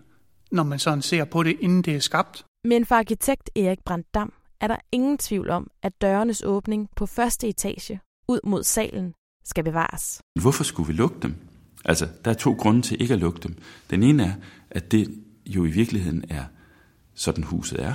når 0.51 0.63
man 0.63 0.79
sådan 0.79 1.03
ser 1.03 1.25
på 1.25 1.43
det, 1.43 1.57
inden 1.61 1.83
det 1.83 1.95
er 1.95 2.01
skabt. 2.01 2.45
Men 2.65 2.87
for 2.87 2.95
arkitekt 2.95 3.51
Erik 3.57 3.79
Brandt 3.85 4.15
Dam 4.15 4.33
er 4.61 4.69
der 4.69 4.77
ingen 4.93 5.19
tvivl 5.19 5.51
om, 5.51 5.71
at 5.83 5.93
dørenes 6.01 6.43
åbning 6.47 6.89
på 6.97 7.07
første 7.07 7.49
etage 7.49 8.01
ud 8.29 8.41
mod 8.45 8.63
salen 8.63 9.15
skal 9.45 9.65
bevares. 9.65 10.21
Hvorfor 10.41 10.65
skulle 10.65 10.87
vi 10.87 10.93
lukke 10.93 11.17
dem? 11.23 11.35
Altså, 11.85 12.09
der 12.25 12.31
er 12.31 12.35
to 12.35 12.53
grunde 12.53 12.83
til 12.83 13.03
ikke 13.03 13.15
at 13.15 13.21
lukke 13.21 13.41
dem. 13.41 13.57
Den 13.91 14.03
ene 14.03 14.25
er, 14.25 14.33
at 14.71 14.93
det 14.93 15.25
jo 15.47 15.65
i 15.65 15.71
virkeligheden 15.71 16.25
er 16.29 16.45
sådan 17.15 17.45
huset 17.45 17.83
er. 17.83 17.95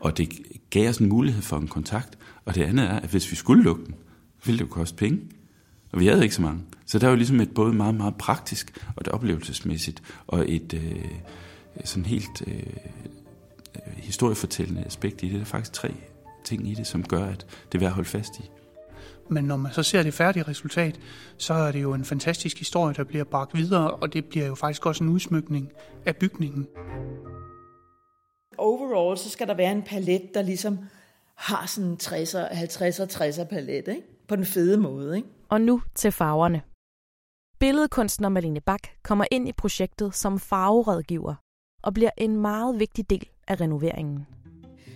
Og 0.00 0.16
det 0.16 0.28
gav 0.70 0.88
os 0.88 0.98
en 0.98 1.08
mulighed 1.08 1.42
for 1.42 1.56
en 1.56 1.68
kontakt. 1.68 2.18
Og 2.44 2.54
det 2.54 2.62
andet 2.62 2.84
er, 2.84 3.00
at 3.00 3.10
hvis 3.10 3.30
vi 3.30 3.36
skulle 3.36 3.62
lukke 3.62 3.84
den, 3.84 3.94
ville 4.44 4.58
det 4.58 4.64
jo 4.64 4.70
koste 4.70 4.96
penge. 4.96 5.20
Og 5.92 6.00
vi 6.00 6.06
havde 6.06 6.22
ikke 6.22 6.34
så 6.34 6.42
mange. 6.42 6.62
Så 6.86 6.98
der 6.98 7.06
var 7.06 7.10
jo 7.10 7.16
ligesom 7.16 7.40
et 7.40 7.54
både 7.54 7.72
meget, 7.72 7.94
meget 7.94 8.14
praktisk 8.16 8.78
og 8.86 9.00
et 9.00 9.08
oplevelsesmæssigt 9.08 10.02
og 10.26 10.50
et 10.50 10.74
øh, 10.74 11.04
sådan 11.84 12.06
helt 12.06 12.42
øh, 12.46 12.54
øh, 12.56 13.92
historiefortællende 13.96 14.84
aspekt 14.84 15.22
i 15.22 15.26
det. 15.26 15.34
Der 15.34 15.40
er 15.40 15.44
faktisk 15.44 15.72
tre 15.72 15.94
ting 16.44 16.70
i 16.70 16.74
det, 16.74 16.86
som 16.86 17.02
gør, 17.02 17.24
at 17.24 17.46
det 17.72 17.78
er 17.78 17.80
værd 17.80 17.88
at 17.88 17.94
holde 17.94 18.08
fast 18.08 18.38
i. 18.38 18.42
Men 19.28 19.44
når 19.44 19.56
man 19.56 19.72
så 19.72 19.82
ser 19.82 20.02
det 20.02 20.14
færdige 20.14 20.42
resultat, 20.42 21.00
så 21.38 21.54
er 21.54 21.72
det 21.72 21.82
jo 21.82 21.94
en 21.94 22.04
fantastisk 22.04 22.58
historie, 22.58 22.94
der 22.94 23.04
bliver 23.04 23.24
bragt 23.24 23.54
videre, 23.54 23.90
og 23.90 24.12
det 24.12 24.24
bliver 24.24 24.46
jo 24.46 24.54
faktisk 24.54 24.86
også 24.86 25.04
en 25.04 25.10
udsmykning 25.10 25.72
af 26.06 26.16
bygningen. 26.16 26.66
Overall, 28.58 29.18
så 29.18 29.30
skal 29.30 29.48
der 29.48 29.54
være 29.54 29.72
en 29.72 29.82
palet, 29.82 30.22
der 30.34 30.42
ligesom 30.42 30.78
har 31.34 31.66
sådan 31.66 31.90
en 31.90 31.96
60'er, 32.02 32.48
50'er, 32.48 33.14
60'er 33.14 33.44
palet, 33.44 33.88
ikke? 33.88 34.02
På 34.28 34.36
den 34.36 34.44
fede 34.44 34.76
måde, 34.76 35.16
ikke? 35.16 35.28
Og 35.48 35.60
nu 35.60 35.82
til 35.94 36.12
farverne. 36.12 36.62
Billedkunstner 37.58 38.28
Malene 38.28 38.60
Bak 38.60 38.80
kommer 39.02 39.24
ind 39.30 39.48
i 39.48 39.52
projektet 39.52 40.14
som 40.14 40.38
farverådgiver 40.38 41.34
og 41.82 41.94
bliver 41.94 42.10
en 42.18 42.36
meget 42.36 42.80
vigtig 42.80 43.10
del 43.10 43.28
af 43.48 43.60
renoveringen. 43.60 44.26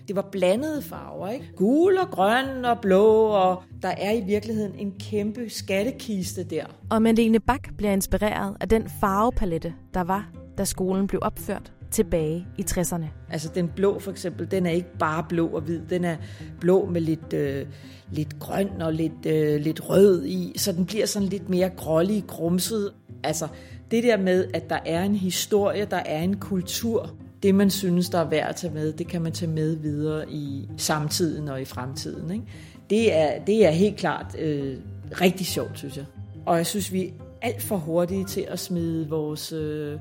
Det 0.08 0.16
var 0.16 0.28
blandede 0.32 0.82
farver, 0.82 1.28
ikke? 1.28 1.50
Gul 1.56 1.98
og 1.98 2.10
grøn 2.10 2.64
og 2.64 2.80
blå, 2.80 3.26
og 3.26 3.62
der 3.82 3.88
er 3.88 4.12
i 4.12 4.20
virkeligheden 4.20 4.74
en 4.74 4.92
kæmpe 5.00 5.48
skattekiste 5.48 6.44
der. 6.44 6.64
Og 6.90 7.02
Malene 7.02 7.40
Bak 7.40 7.68
bliver 7.76 7.92
inspireret 7.92 8.56
af 8.60 8.68
den 8.68 8.88
farvepalette, 9.00 9.74
der 9.94 10.00
var, 10.00 10.30
da 10.58 10.64
skolen 10.64 11.06
blev 11.06 11.20
opført 11.22 11.72
tilbage 11.90 12.46
i 12.58 12.64
60'erne. 12.70 13.04
Altså 13.30 13.50
den 13.54 13.68
blå 13.68 13.98
for 13.98 14.10
eksempel, 14.10 14.50
den 14.50 14.66
er 14.66 14.70
ikke 14.70 14.98
bare 14.98 15.24
blå 15.28 15.46
og 15.46 15.60
hvid, 15.60 15.80
den 15.90 16.04
er 16.04 16.16
blå 16.60 16.86
med 16.86 17.00
lidt, 17.00 17.32
øh, 17.32 17.66
lidt 18.12 18.38
grøn 18.38 18.82
og 18.82 18.92
lidt, 18.92 19.26
øh, 19.26 19.60
lidt 19.60 19.90
rød 19.90 20.24
i, 20.24 20.52
så 20.56 20.72
den 20.72 20.86
bliver 20.86 21.06
sådan 21.06 21.28
lidt 21.28 21.48
mere 21.48 21.68
grålig, 21.68 22.24
grumset. 22.26 22.92
Altså 23.24 23.48
det 23.90 24.04
der 24.04 24.16
med, 24.16 24.44
at 24.54 24.70
der 24.70 24.78
er 24.86 25.02
en 25.02 25.14
historie, 25.14 25.86
der 25.90 25.96
er 25.96 26.22
en 26.22 26.36
kultur, 26.36 27.10
det 27.42 27.54
man 27.54 27.70
synes, 27.70 28.08
der 28.08 28.18
er 28.18 28.28
værd 28.28 28.48
at 28.48 28.56
tage 28.56 28.74
med, 28.74 28.92
det 28.92 29.08
kan 29.08 29.22
man 29.22 29.32
tage 29.32 29.50
med 29.50 29.76
videre 29.76 30.30
i 30.30 30.68
samtiden 30.76 31.48
og 31.48 31.60
i 31.60 31.64
fremtiden. 31.64 32.30
Ikke? 32.30 32.44
Det, 32.90 33.16
er, 33.16 33.44
det 33.44 33.66
er 33.66 33.70
helt 33.70 33.96
klart 33.96 34.36
øh, 34.38 34.76
rigtig 35.20 35.46
sjovt, 35.46 35.78
synes 35.78 35.96
jeg. 35.96 36.04
Og 36.46 36.56
jeg 36.56 36.66
synes, 36.66 36.92
vi 36.92 37.06
er 37.06 37.12
alt 37.42 37.62
for 37.62 37.76
hurtige 37.76 38.24
til 38.24 38.46
at 38.48 38.58
smide 38.58 39.08
vores 39.08 39.52
øh, 39.52 39.98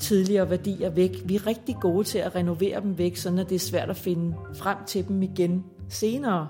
tidligere 0.00 0.50
værdier 0.50 0.90
væk. 0.90 1.10
Vi 1.24 1.34
er 1.34 1.46
rigtig 1.46 1.76
gode 1.80 2.04
til 2.04 2.18
at 2.18 2.34
renovere 2.34 2.80
dem 2.80 2.98
væk, 2.98 3.16
så 3.16 3.30
det 3.30 3.52
er 3.52 3.58
svært 3.58 3.90
at 3.90 3.96
finde 3.96 4.34
frem 4.54 4.76
til 4.86 5.08
dem 5.08 5.22
igen 5.22 5.64
senere. 5.88 6.48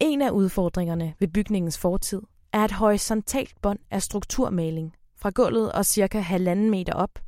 En 0.00 0.22
af 0.22 0.30
udfordringerne 0.30 1.14
ved 1.18 1.28
bygningens 1.28 1.78
fortid 1.78 2.20
er 2.52 2.64
et 2.64 2.72
horisontalt 2.72 3.54
bånd 3.62 3.78
af 3.90 4.02
strukturmaling 4.02 4.92
fra 5.16 5.30
gulvet 5.30 5.72
og 5.72 5.84
cirka 5.84 6.18
halvanden 6.18 6.70
meter 6.70 6.92
op, 6.92 7.18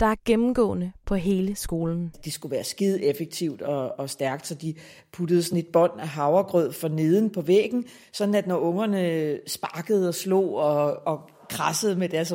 der 0.00 0.06
er 0.06 0.14
gennemgående 0.24 0.92
på 1.06 1.14
hele 1.14 1.56
skolen. 1.56 2.14
De 2.24 2.30
skulle 2.30 2.52
være 2.52 2.64
skide 2.64 3.04
effektivt 3.04 3.62
og, 3.62 3.98
og 3.98 4.10
stærkt, 4.10 4.46
så 4.46 4.54
de 4.54 4.74
puttede 5.12 5.42
sådan 5.42 5.58
et 5.58 5.66
bånd 5.72 6.00
af 6.00 6.08
havregrød 6.08 6.72
for 6.72 6.88
neden 6.88 7.30
på 7.30 7.40
væggen, 7.40 7.84
sådan 8.12 8.34
at 8.34 8.46
når 8.46 8.58
ungerne 8.58 9.38
sparkede 9.46 10.08
og 10.08 10.14
slog 10.14 10.54
og, 10.54 11.06
og 11.06 11.20
krassede 11.48 11.96
med 11.96 12.08
deres 12.08 12.34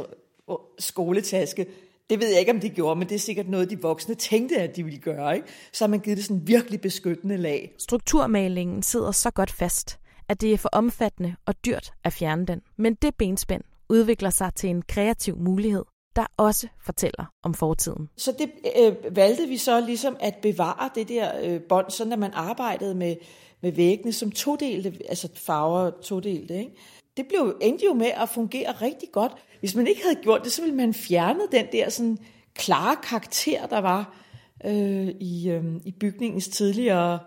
skoletaske, 0.79 1.65
det 2.09 2.19
ved 2.19 2.29
jeg 2.29 2.39
ikke, 2.39 2.51
om 2.51 2.59
de 2.59 2.69
gjorde, 2.69 2.99
men 2.99 3.09
det 3.09 3.15
er 3.15 3.19
sikkert 3.19 3.49
noget, 3.49 3.69
de 3.69 3.81
voksne 3.81 4.15
tænkte, 4.15 4.55
at 4.55 4.75
de 4.75 4.83
ville 4.83 4.99
gøre. 4.99 5.35
Ikke? 5.35 5.47
Så 5.73 5.85
har 5.85 5.89
man 5.89 5.99
givet 5.99 6.17
det 6.17 6.25
sådan 6.25 6.47
virkelig 6.47 6.81
beskyttende 6.81 7.37
lag. 7.37 7.75
Strukturmalingen 7.77 8.83
sidder 8.83 9.11
så 9.11 9.31
godt 9.31 9.51
fast, 9.51 9.99
at 10.29 10.41
det 10.41 10.53
er 10.53 10.57
for 10.57 10.69
omfattende 10.71 11.35
og 11.45 11.65
dyrt 11.65 11.93
at 12.03 12.13
fjerne 12.13 12.45
den. 12.45 12.61
Men 12.77 12.93
det 12.93 13.15
benspænd 13.15 13.63
udvikler 13.89 14.29
sig 14.29 14.51
til 14.55 14.69
en 14.69 14.81
kreativ 14.81 15.37
mulighed, 15.37 15.83
der 16.15 16.25
også 16.37 16.67
fortæller 16.85 17.25
om 17.43 17.53
fortiden. 17.53 18.09
Så 18.17 18.31
det 18.31 18.51
øh, 18.81 19.15
valgte 19.15 19.47
vi 19.47 19.57
så 19.57 19.81
ligesom 19.81 20.17
at 20.19 20.35
bevare 20.41 20.89
det 20.95 21.09
der 21.09 21.31
øh, 21.43 21.61
bånd, 21.61 21.89
sådan 21.89 22.13
at 22.13 22.19
man 22.19 22.31
arbejdede 22.33 22.95
med, 22.95 23.15
med 23.61 23.71
væggene 23.71 24.13
som 24.13 24.31
todelte, 24.31 24.93
altså 25.09 25.29
farver 25.35 25.91
todelte. 26.01 26.59
Ikke? 26.59 26.71
Det 27.17 27.25
blev, 27.27 27.57
endte 27.61 27.85
jo 27.85 27.93
med 27.93 28.11
at 28.21 28.29
fungere 28.29 28.71
rigtig 28.71 29.09
godt. 29.11 29.31
Hvis 29.59 29.75
man 29.75 29.87
ikke 29.87 30.01
havde 30.03 30.19
gjort 30.23 30.43
det, 30.43 30.51
så 30.51 30.61
ville 30.61 30.75
man 30.75 30.93
fjerne 30.93 31.41
den 31.51 31.65
der 31.71 31.89
sådan 31.89 32.17
klare 32.55 32.95
karakter, 33.03 33.67
der 33.67 33.79
var 33.79 34.15
øh, 34.65 35.07
i, 35.07 35.49
øh, 35.49 35.63
i 35.85 35.91
bygningens 35.91 36.47
tidligere 36.47 37.19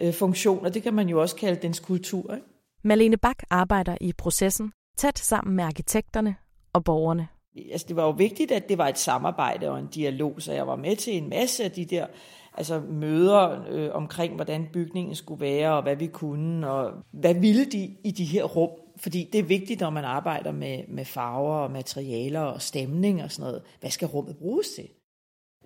øh, 0.00 0.14
funktioner. 0.14 0.68
Det 0.68 0.82
kan 0.82 0.94
man 0.94 1.08
jo 1.08 1.20
også 1.20 1.36
kalde 1.36 1.62
dens 1.62 1.80
kultur. 1.80 2.34
Ikke? 2.34 2.46
Malene 2.84 3.16
Bak 3.16 3.42
arbejder 3.50 3.96
i 4.00 4.12
processen 4.12 4.72
tæt 4.96 5.18
sammen 5.18 5.56
med 5.56 5.64
arkitekterne 5.64 6.36
og 6.72 6.84
borgerne. 6.84 7.28
Altså, 7.72 7.86
det 7.88 7.96
var 7.96 8.04
jo 8.04 8.10
vigtigt, 8.10 8.52
at 8.52 8.68
det 8.68 8.78
var 8.78 8.88
et 8.88 8.98
samarbejde 8.98 9.70
og 9.70 9.78
en 9.78 9.86
dialog, 9.86 10.34
så 10.38 10.52
jeg 10.52 10.66
var 10.66 10.76
med 10.76 10.96
til 10.96 11.16
en 11.16 11.28
masse 11.28 11.64
af 11.64 11.70
de 11.70 11.84
der 11.84 12.06
altså 12.54 12.80
møder 12.80 13.64
øh, 13.70 13.90
omkring, 13.92 14.34
hvordan 14.34 14.68
bygningen 14.72 15.14
skulle 15.14 15.40
være, 15.40 15.76
og 15.76 15.82
hvad 15.82 15.96
vi 15.96 16.06
kunne, 16.06 16.70
og 16.70 16.92
hvad 17.10 17.34
ville 17.34 17.64
de 17.64 17.96
i 18.04 18.10
de 18.10 18.24
her 18.24 18.44
rum. 18.44 18.70
Fordi 18.96 19.28
det 19.32 19.38
er 19.38 19.42
vigtigt, 19.42 19.80
når 19.80 19.90
man 19.90 20.04
arbejder 20.04 20.52
med, 20.52 20.82
med 20.88 21.04
farver 21.04 21.54
og 21.54 21.70
materialer 21.70 22.40
og 22.40 22.62
stemning 22.62 23.22
og 23.22 23.32
sådan 23.32 23.46
noget. 23.46 23.62
Hvad 23.80 23.90
skal 23.90 24.08
rummet 24.08 24.36
bruges 24.36 24.68
til? 24.68 24.88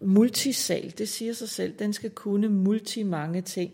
Multisal, 0.02 0.94
det 0.98 1.08
siger 1.08 1.32
sig 1.32 1.48
selv, 1.48 1.78
den 1.78 1.92
skal 1.92 2.10
kunne 2.10 2.48
multi 2.48 3.02
mange 3.02 3.40
ting. 3.40 3.72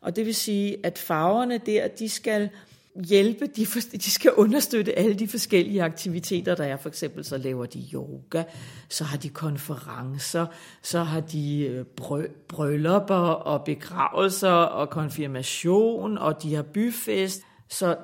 Og 0.00 0.16
det 0.16 0.26
vil 0.26 0.34
sige, 0.34 0.86
at 0.86 0.98
farverne 0.98 1.58
der, 1.58 1.88
de 1.88 2.08
skal 2.08 2.50
hjælpe, 2.94 3.46
de, 3.46 3.66
de 3.92 4.10
skal 4.10 4.32
understøtte 4.32 4.98
alle 4.98 5.14
de 5.14 5.28
forskellige 5.28 5.82
aktiviteter, 5.82 6.54
der 6.54 6.64
er. 6.64 6.76
For 6.76 6.88
eksempel 6.88 7.24
så 7.24 7.38
laver 7.38 7.66
de 7.66 7.84
yoga, 7.94 8.42
så 8.88 9.04
har 9.04 9.16
de 9.18 9.28
konferencer, 9.28 10.46
så 10.82 11.02
har 11.02 11.20
de 11.20 11.66
øh, 11.66 11.84
brø, 11.84 12.26
bryllupper 12.48 13.14
og 13.14 13.64
begravelser 13.64 14.48
og 14.48 14.90
konfirmation, 14.90 16.18
og 16.18 16.42
de 16.42 16.54
har 16.54 16.62
byfest. 16.62 17.42
Så 17.68 17.96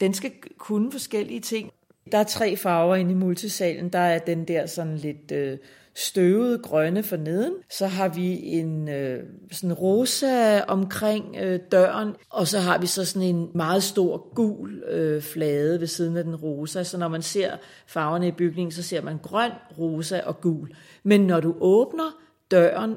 den 0.00 0.14
skal 0.14 0.32
kunne 0.58 0.92
forskellige 0.92 1.40
ting. 1.40 1.70
Der 2.12 2.18
er 2.18 2.24
tre 2.24 2.56
farver 2.56 2.96
inde 2.96 3.10
i 3.10 3.14
multisalen. 3.14 3.88
Der 3.88 3.98
er 3.98 4.18
den 4.18 4.48
der 4.48 4.66
sådan 4.66 4.96
lidt 4.96 5.32
øh, 5.32 5.58
støvede 5.94 6.58
grønne 6.58 7.02
for 7.02 7.16
neden. 7.16 7.52
Så 7.70 7.86
har 7.86 8.08
vi 8.08 8.46
en 8.46 8.88
øh, 8.88 9.22
sådan 9.52 9.72
rosa 9.72 10.60
omkring 10.60 11.36
øh, 11.40 11.60
døren, 11.72 12.08
og 12.30 12.48
så 12.48 12.58
har 12.58 12.78
vi 12.78 12.86
så 12.86 13.04
sådan 13.04 13.28
en 13.28 13.48
meget 13.54 13.82
stor 13.82 14.34
gul 14.34 14.82
øh, 14.90 15.22
flade 15.22 15.80
ved 15.80 15.86
siden 15.86 16.16
af 16.16 16.24
den 16.24 16.36
rosa. 16.36 16.82
Så 16.82 16.98
når 16.98 17.08
man 17.08 17.22
ser 17.22 17.56
farverne 17.86 18.28
i 18.28 18.32
bygningen, 18.32 18.72
så 18.72 18.82
ser 18.82 19.02
man 19.02 19.18
grøn, 19.22 19.52
rosa 19.78 20.20
og 20.26 20.40
gul. 20.40 20.70
Men 21.02 21.20
når 21.20 21.40
du 21.40 21.54
åbner 21.60 22.16
døren, 22.50 22.90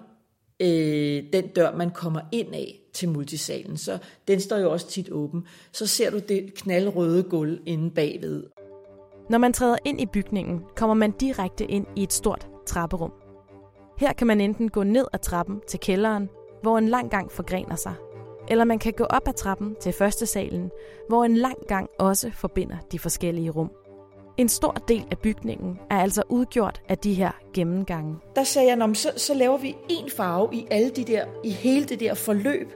øh, 0.59 1.23
den 1.33 1.47
dør, 1.55 1.75
man 1.75 1.91
kommer 1.91 2.21
ind 2.31 2.53
af 2.53 2.79
til 2.93 3.09
multisalen, 3.09 3.77
så 3.77 3.97
den 4.27 4.39
står 4.39 4.57
jo 4.57 4.71
også 4.71 4.87
tit 4.87 5.11
åben, 5.11 5.47
så 5.71 5.87
ser 5.87 6.09
du 6.09 6.19
det 6.19 6.53
knaldrøde 6.55 7.23
gulv 7.23 7.59
inde 7.65 7.91
bagved. 7.91 8.43
Når 9.29 9.37
man 9.37 9.53
træder 9.53 9.77
ind 9.85 10.01
i 10.01 10.05
bygningen, 10.05 10.61
kommer 10.75 10.93
man 10.93 11.11
direkte 11.11 11.65
ind 11.65 11.85
i 11.95 12.03
et 12.03 12.13
stort 12.13 12.52
trapperum. 12.65 13.11
Her 13.97 14.13
kan 14.13 14.27
man 14.27 14.41
enten 14.41 14.69
gå 14.69 14.83
ned 14.83 15.05
ad 15.13 15.19
trappen 15.19 15.61
til 15.67 15.79
kælderen, 15.79 16.29
hvor 16.61 16.77
en 16.77 16.87
lang 16.87 17.11
gang 17.11 17.31
forgrener 17.31 17.75
sig, 17.75 17.93
eller 18.47 18.63
man 18.63 18.79
kan 18.79 18.93
gå 18.93 19.03
op 19.03 19.27
ad 19.27 19.33
trappen 19.33 19.75
til 19.79 19.93
første 19.93 20.25
salen, 20.25 20.71
hvor 21.07 21.23
en 21.23 21.37
lang 21.37 21.57
gang 21.67 21.89
også 21.99 22.31
forbinder 22.31 22.77
de 22.91 22.99
forskellige 22.99 23.49
rum. 23.49 23.71
En 24.37 24.49
stor 24.49 24.71
del 24.87 25.05
af 25.11 25.17
bygningen 25.17 25.79
er 25.89 25.97
altså 25.97 26.23
udgjort 26.29 26.81
af 26.89 26.97
de 26.97 27.13
her 27.13 27.31
gennemgange. 27.53 28.15
Der 28.35 28.43
sagde 28.43 28.67
jeg, 28.67 28.95
så, 28.95 29.11
så 29.17 29.33
laver 29.33 29.57
vi 29.57 29.75
en 29.89 30.09
farve 30.17 30.49
i 30.51 30.67
alle 30.71 30.89
de 30.89 31.03
der, 31.03 31.25
i 31.43 31.49
hele 31.49 31.85
det 31.85 31.99
der 31.99 32.13
forløb, 32.13 32.67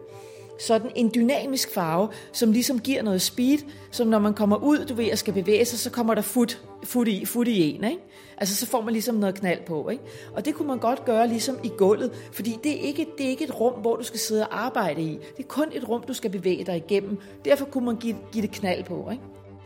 sådan 0.59 0.91
en 0.95 1.11
dynamisk 1.15 1.73
farve, 1.73 2.09
som 2.31 2.51
ligesom 2.51 2.79
giver 2.79 3.03
noget 3.03 3.21
speed, 3.21 3.57
som 3.91 4.07
når 4.07 4.19
man 4.19 4.33
kommer 4.33 4.57
ud, 4.63 4.85
du 4.85 4.93
ved, 4.93 5.11
og 5.11 5.17
skal 5.17 5.33
bevæge 5.33 5.65
sig, 5.65 5.79
så 5.79 5.89
kommer 5.89 6.13
der 6.13 6.21
fut, 6.21 6.61
fut, 6.83 7.07
i, 7.07 7.25
fut 7.25 7.47
i 7.47 7.61
en, 7.61 7.83
ikke? 7.83 8.03
Altså 8.37 8.55
så 8.55 8.65
får 8.65 8.81
man 8.81 8.93
ligesom 8.93 9.15
noget 9.15 9.35
knald 9.35 9.59
på, 9.65 9.89
ikke? 9.89 10.03
Og 10.33 10.45
det 10.45 10.55
kunne 10.55 10.67
man 10.67 10.77
godt 10.79 11.05
gøre 11.05 11.27
ligesom 11.27 11.59
i 11.63 11.71
gulvet, 11.77 12.11
fordi 12.31 12.57
det 12.63 12.71
er, 12.71 12.81
ikke, 12.81 13.07
det 13.17 13.25
er 13.25 13.29
ikke 13.29 13.43
et 13.43 13.59
rum, 13.59 13.73
hvor 13.73 13.95
du 13.95 14.03
skal 14.03 14.19
sidde 14.19 14.47
og 14.47 14.65
arbejde 14.65 15.01
i. 15.01 15.19
Det 15.37 15.43
er 15.43 15.47
kun 15.47 15.67
et 15.73 15.89
rum, 15.89 16.03
du 16.03 16.13
skal 16.13 16.31
bevæge 16.31 16.63
dig 16.65 16.77
igennem. 16.77 17.17
Derfor 17.45 17.65
kunne 17.65 17.85
man 17.85 17.95
give, 17.95 18.15
give 18.31 18.41
det 18.41 18.51
knald 18.51 18.83
på, 18.83 19.09
ikke? 19.11 19.23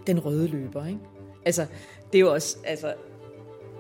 Den 0.07 0.25
røde 0.25 0.47
løber, 0.47 0.85
ikke? 0.85 0.99
Altså, 1.45 1.65
det 2.11 2.17
er 2.17 2.19
jo 2.19 2.33
også, 2.33 2.57
altså, 2.63 2.93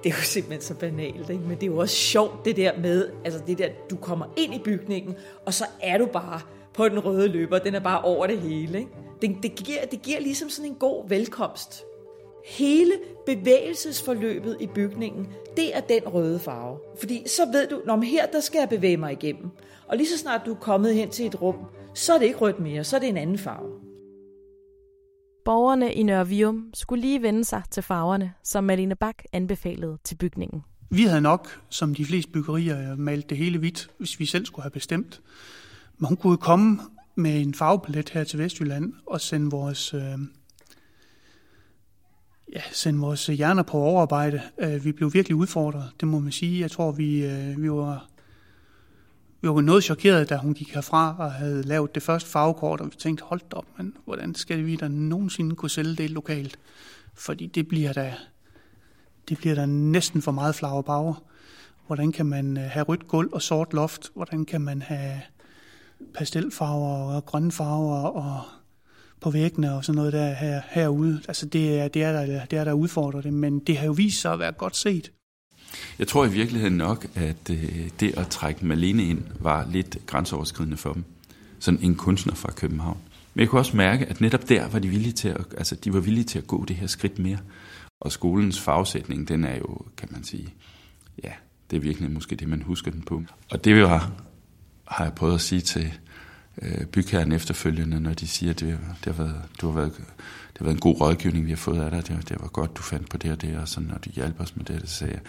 det 0.03 0.11
er 0.11 0.15
jo 0.15 0.21
simpelthen 0.21 0.61
så 0.61 0.73
banalt, 0.73 1.29
ikke? 1.29 1.43
men 1.43 1.55
det 1.55 1.63
er 1.63 1.67
jo 1.67 1.77
også 1.77 1.95
sjovt 1.95 2.45
det 2.45 2.57
der 2.57 2.77
med, 2.77 3.09
altså 3.25 3.41
det 3.47 3.57
der, 3.57 3.69
du 3.89 3.95
kommer 3.95 4.25
ind 4.37 4.53
i 4.53 4.59
bygningen, 4.59 5.15
og 5.45 5.53
så 5.53 5.65
er 5.81 5.97
du 5.97 6.05
bare 6.05 6.41
på 6.73 6.89
den 6.89 6.99
røde 6.99 7.27
løber. 7.27 7.59
Den 7.59 7.75
er 7.75 7.79
bare 7.79 8.01
over 8.01 8.27
det 8.27 8.39
hele. 8.39 8.79
Ikke? 8.79 8.91
Det, 9.21 9.35
det, 9.43 9.55
giver, 9.55 9.85
det 9.91 10.01
giver 10.01 10.19
ligesom 10.19 10.49
sådan 10.49 10.71
en 10.71 10.77
god 10.77 11.09
velkomst. 11.09 11.83
Hele 12.45 12.91
bevægelsesforløbet 13.25 14.57
i 14.59 14.67
bygningen, 14.67 15.27
det 15.57 15.75
er 15.75 15.79
den 15.79 16.01
røde 16.05 16.39
farve. 16.39 16.77
Fordi 16.99 17.23
så 17.27 17.45
ved 17.51 17.67
du, 17.67 17.81
når 17.85 18.01
her 18.01 18.25
der 18.25 18.39
skal 18.39 18.59
jeg 18.59 18.69
bevæge 18.69 18.97
mig 18.97 19.11
igennem. 19.11 19.49
Og 19.87 19.97
lige 19.97 20.07
så 20.07 20.17
snart 20.17 20.41
du 20.45 20.51
er 20.51 20.59
kommet 20.59 20.95
hen 20.95 21.09
til 21.09 21.25
et 21.25 21.41
rum, 21.41 21.55
så 21.93 22.13
er 22.13 22.17
det 22.17 22.25
ikke 22.25 22.39
rødt 22.39 22.59
mere, 22.59 22.83
så 22.83 22.95
er 22.95 22.99
det 22.99 23.09
en 23.09 23.17
anden 23.17 23.37
farve. 23.37 23.69
Borgerne 25.45 25.93
i 25.93 26.03
Nørre 26.03 26.27
Vium 26.27 26.69
skulle 26.73 27.01
lige 27.01 27.21
vende 27.21 27.45
sig 27.45 27.63
til 27.71 27.83
farverne, 27.83 28.33
som 28.43 28.63
Malene 28.63 28.95
Bak 28.95 29.23
anbefalede 29.33 29.97
til 30.03 30.15
bygningen. 30.15 30.63
Vi 30.89 31.03
havde 31.03 31.21
nok, 31.21 31.61
som 31.69 31.95
de 31.95 32.05
fleste 32.05 32.31
byggerier, 32.31 32.95
malet 32.95 33.29
det 33.29 33.37
hele 33.37 33.59
hvidt, 33.59 33.89
hvis 33.97 34.19
vi 34.19 34.25
selv 34.25 34.45
skulle 34.45 34.63
have 34.63 34.71
bestemt. 34.71 35.21
Men 36.01 36.07
hun 36.07 36.17
kunne 36.17 36.37
komme 36.37 36.79
med 37.15 37.41
en 37.41 37.53
farvepalet 37.53 38.09
her 38.09 38.23
til 38.23 38.39
Vestjylland 38.39 38.93
og 39.05 39.21
sende 39.21 39.51
vores, 39.51 39.93
øh, 39.93 40.17
ja, 42.53 42.61
sende 42.71 42.99
vores 42.99 43.27
hjerner 43.27 43.63
på 43.63 43.77
overarbejde. 43.77 44.41
Øh, 44.57 44.85
vi 44.85 44.91
blev 44.91 45.13
virkelig 45.13 45.35
udfordret, 45.35 45.91
det 45.99 46.07
må 46.07 46.19
man 46.19 46.31
sige. 46.31 46.61
Jeg 46.61 46.71
tror, 46.71 46.91
vi, 46.91 47.25
øh, 47.25 47.61
vi 47.61 47.71
var 47.71 48.07
vi 49.41 49.49
var 49.49 49.61
noget 49.61 49.83
chokeret, 49.83 50.29
da 50.29 50.37
hun 50.37 50.53
gik 50.53 50.73
herfra 50.73 51.15
og 51.19 51.31
havde 51.31 51.63
lavet 51.63 51.95
det 51.95 52.03
første 52.03 52.29
farvekort, 52.29 52.81
og 52.81 52.87
vi 52.87 52.95
tænkte, 52.99 53.23
hold 53.23 53.41
op, 53.51 53.65
men 53.77 53.93
hvordan 54.05 54.35
skal 54.35 54.65
vi 54.65 54.75
da 54.75 54.87
nogensinde 54.87 55.55
kunne 55.55 55.69
sælge 55.69 55.95
det 55.95 56.09
lokalt? 56.09 56.59
Fordi 57.13 57.47
det 57.47 57.67
bliver 57.67 57.93
da, 57.93 58.15
det 59.29 59.37
bliver 59.37 59.55
da 59.55 59.65
næsten 59.65 60.21
for 60.21 60.31
meget 60.31 60.55
farve 60.55 61.15
Hvordan 61.87 62.11
kan 62.11 62.25
man 62.25 62.57
øh, 62.57 62.63
have 62.63 62.83
rødt 62.83 63.07
gulv 63.07 63.29
og 63.33 63.41
sort 63.41 63.73
loft? 63.73 64.11
Hvordan 64.13 64.45
kan 64.45 64.61
man 64.61 64.81
have 64.81 65.21
pastelfarver 66.13 67.15
og 67.15 67.25
grønne 67.25 67.51
farver 67.51 68.01
og 68.01 68.41
på 69.21 69.29
væggene 69.31 69.73
og 69.73 69.85
sådan 69.85 69.97
noget 69.97 70.13
der 70.13 70.33
her, 70.33 70.61
herude. 70.69 71.21
Altså 71.27 71.45
det 71.45 71.79
er, 71.79 71.87
det, 71.87 72.03
er 72.03 72.11
der, 72.11 72.45
det 72.45 72.59
er 72.59 72.63
der 72.63 72.73
udfordrer 72.73 73.21
det, 73.21 73.33
men 73.33 73.59
det 73.59 73.77
har 73.77 73.85
jo 73.85 73.91
vist 73.91 74.21
sig 74.21 74.33
at 74.33 74.39
være 74.39 74.51
godt 74.51 74.75
set. 74.75 75.11
Jeg 75.99 76.07
tror 76.07 76.25
i 76.25 76.29
virkeligheden 76.29 76.77
nok, 76.77 77.07
at 77.15 77.49
øh, 77.49 77.89
det 77.99 78.17
at 78.17 78.27
trække 78.27 78.65
Malene 78.65 79.03
ind 79.03 79.23
var 79.39 79.67
lidt 79.71 79.97
grænseoverskridende 80.05 80.77
for 80.77 80.93
dem. 80.93 81.03
Sådan 81.59 81.79
en 81.83 81.95
kunstner 81.95 82.33
fra 82.33 82.51
København. 82.51 82.97
Men 83.33 83.41
jeg 83.41 83.49
kunne 83.49 83.61
også 83.61 83.77
mærke, 83.77 84.05
at 84.05 84.21
netop 84.21 84.49
der 84.49 84.67
var 84.67 84.79
de 84.79 84.87
villige 84.87 85.13
til 85.13 85.27
at, 85.27 85.45
altså 85.57 85.75
de 85.75 85.93
var 85.93 85.99
villige 85.99 86.23
til 86.23 86.37
at 86.37 86.47
gå 86.47 86.65
det 86.65 86.75
her 86.75 86.87
skridt 86.87 87.19
mere. 87.19 87.37
Og 88.01 88.11
skolens 88.11 88.59
fagsætning, 88.59 89.27
den 89.27 89.43
er 89.43 89.57
jo, 89.57 89.77
kan 89.97 90.09
man 90.11 90.23
sige, 90.23 90.53
ja, 91.23 91.31
det 91.71 91.77
er 91.77 91.81
virkelig 91.81 92.11
måske 92.11 92.35
det, 92.35 92.49
man 92.49 92.61
husker 92.61 92.91
den 92.91 93.01
på. 93.01 93.23
Og 93.51 93.65
det 93.65 93.83
var 93.83 94.11
har 94.91 95.03
jeg 95.03 95.13
prøvet 95.13 95.33
at 95.33 95.41
sige 95.41 95.61
til 95.61 95.93
øh, 96.61 96.85
bygherren 96.85 97.31
efterfølgende, 97.31 97.99
når 97.99 98.13
de 98.13 98.27
siger, 98.27 98.53
at 98.53 98.59
det, 98.59 98.79
det, 99.05 99.15
har 99.15 99.23
været, 99.23 99.41
du 99.61 99.67
har 99.67 99.75
været, 99.75 99.93
det 99.97 100.57
har 100.57 100.63
været 100.63 100.75
en 100.75 100.79
god 100.79 101.01
rådgivning, 101.01 101.45
vi 101.45 101.51
har 101.51 101.57
fået 101.57 101.81
af 101.81 101.91
dig. 101.91 102.07
Det, 102.07 102.29
det 102.29 102.41
var 102.41 102.47
godt, 102.47 102.77
du 102.77 102.81
fandt 102.81 103.09
på 103.09 103.17
det 103.17 103.31
og 103.31 103.41
det, 103.41 103.57
og 103.57 103.67
sådan, 103.67 103.89
når 103.89 103.97
du 103.97 104.09
hjalp 104.09 104.39
os 104.39 104.55
med 104.55 104.65
det. 104.65 104.81
Det 104.81 104.89
sagde 104.89 105.13
jeg. 105.13 105.21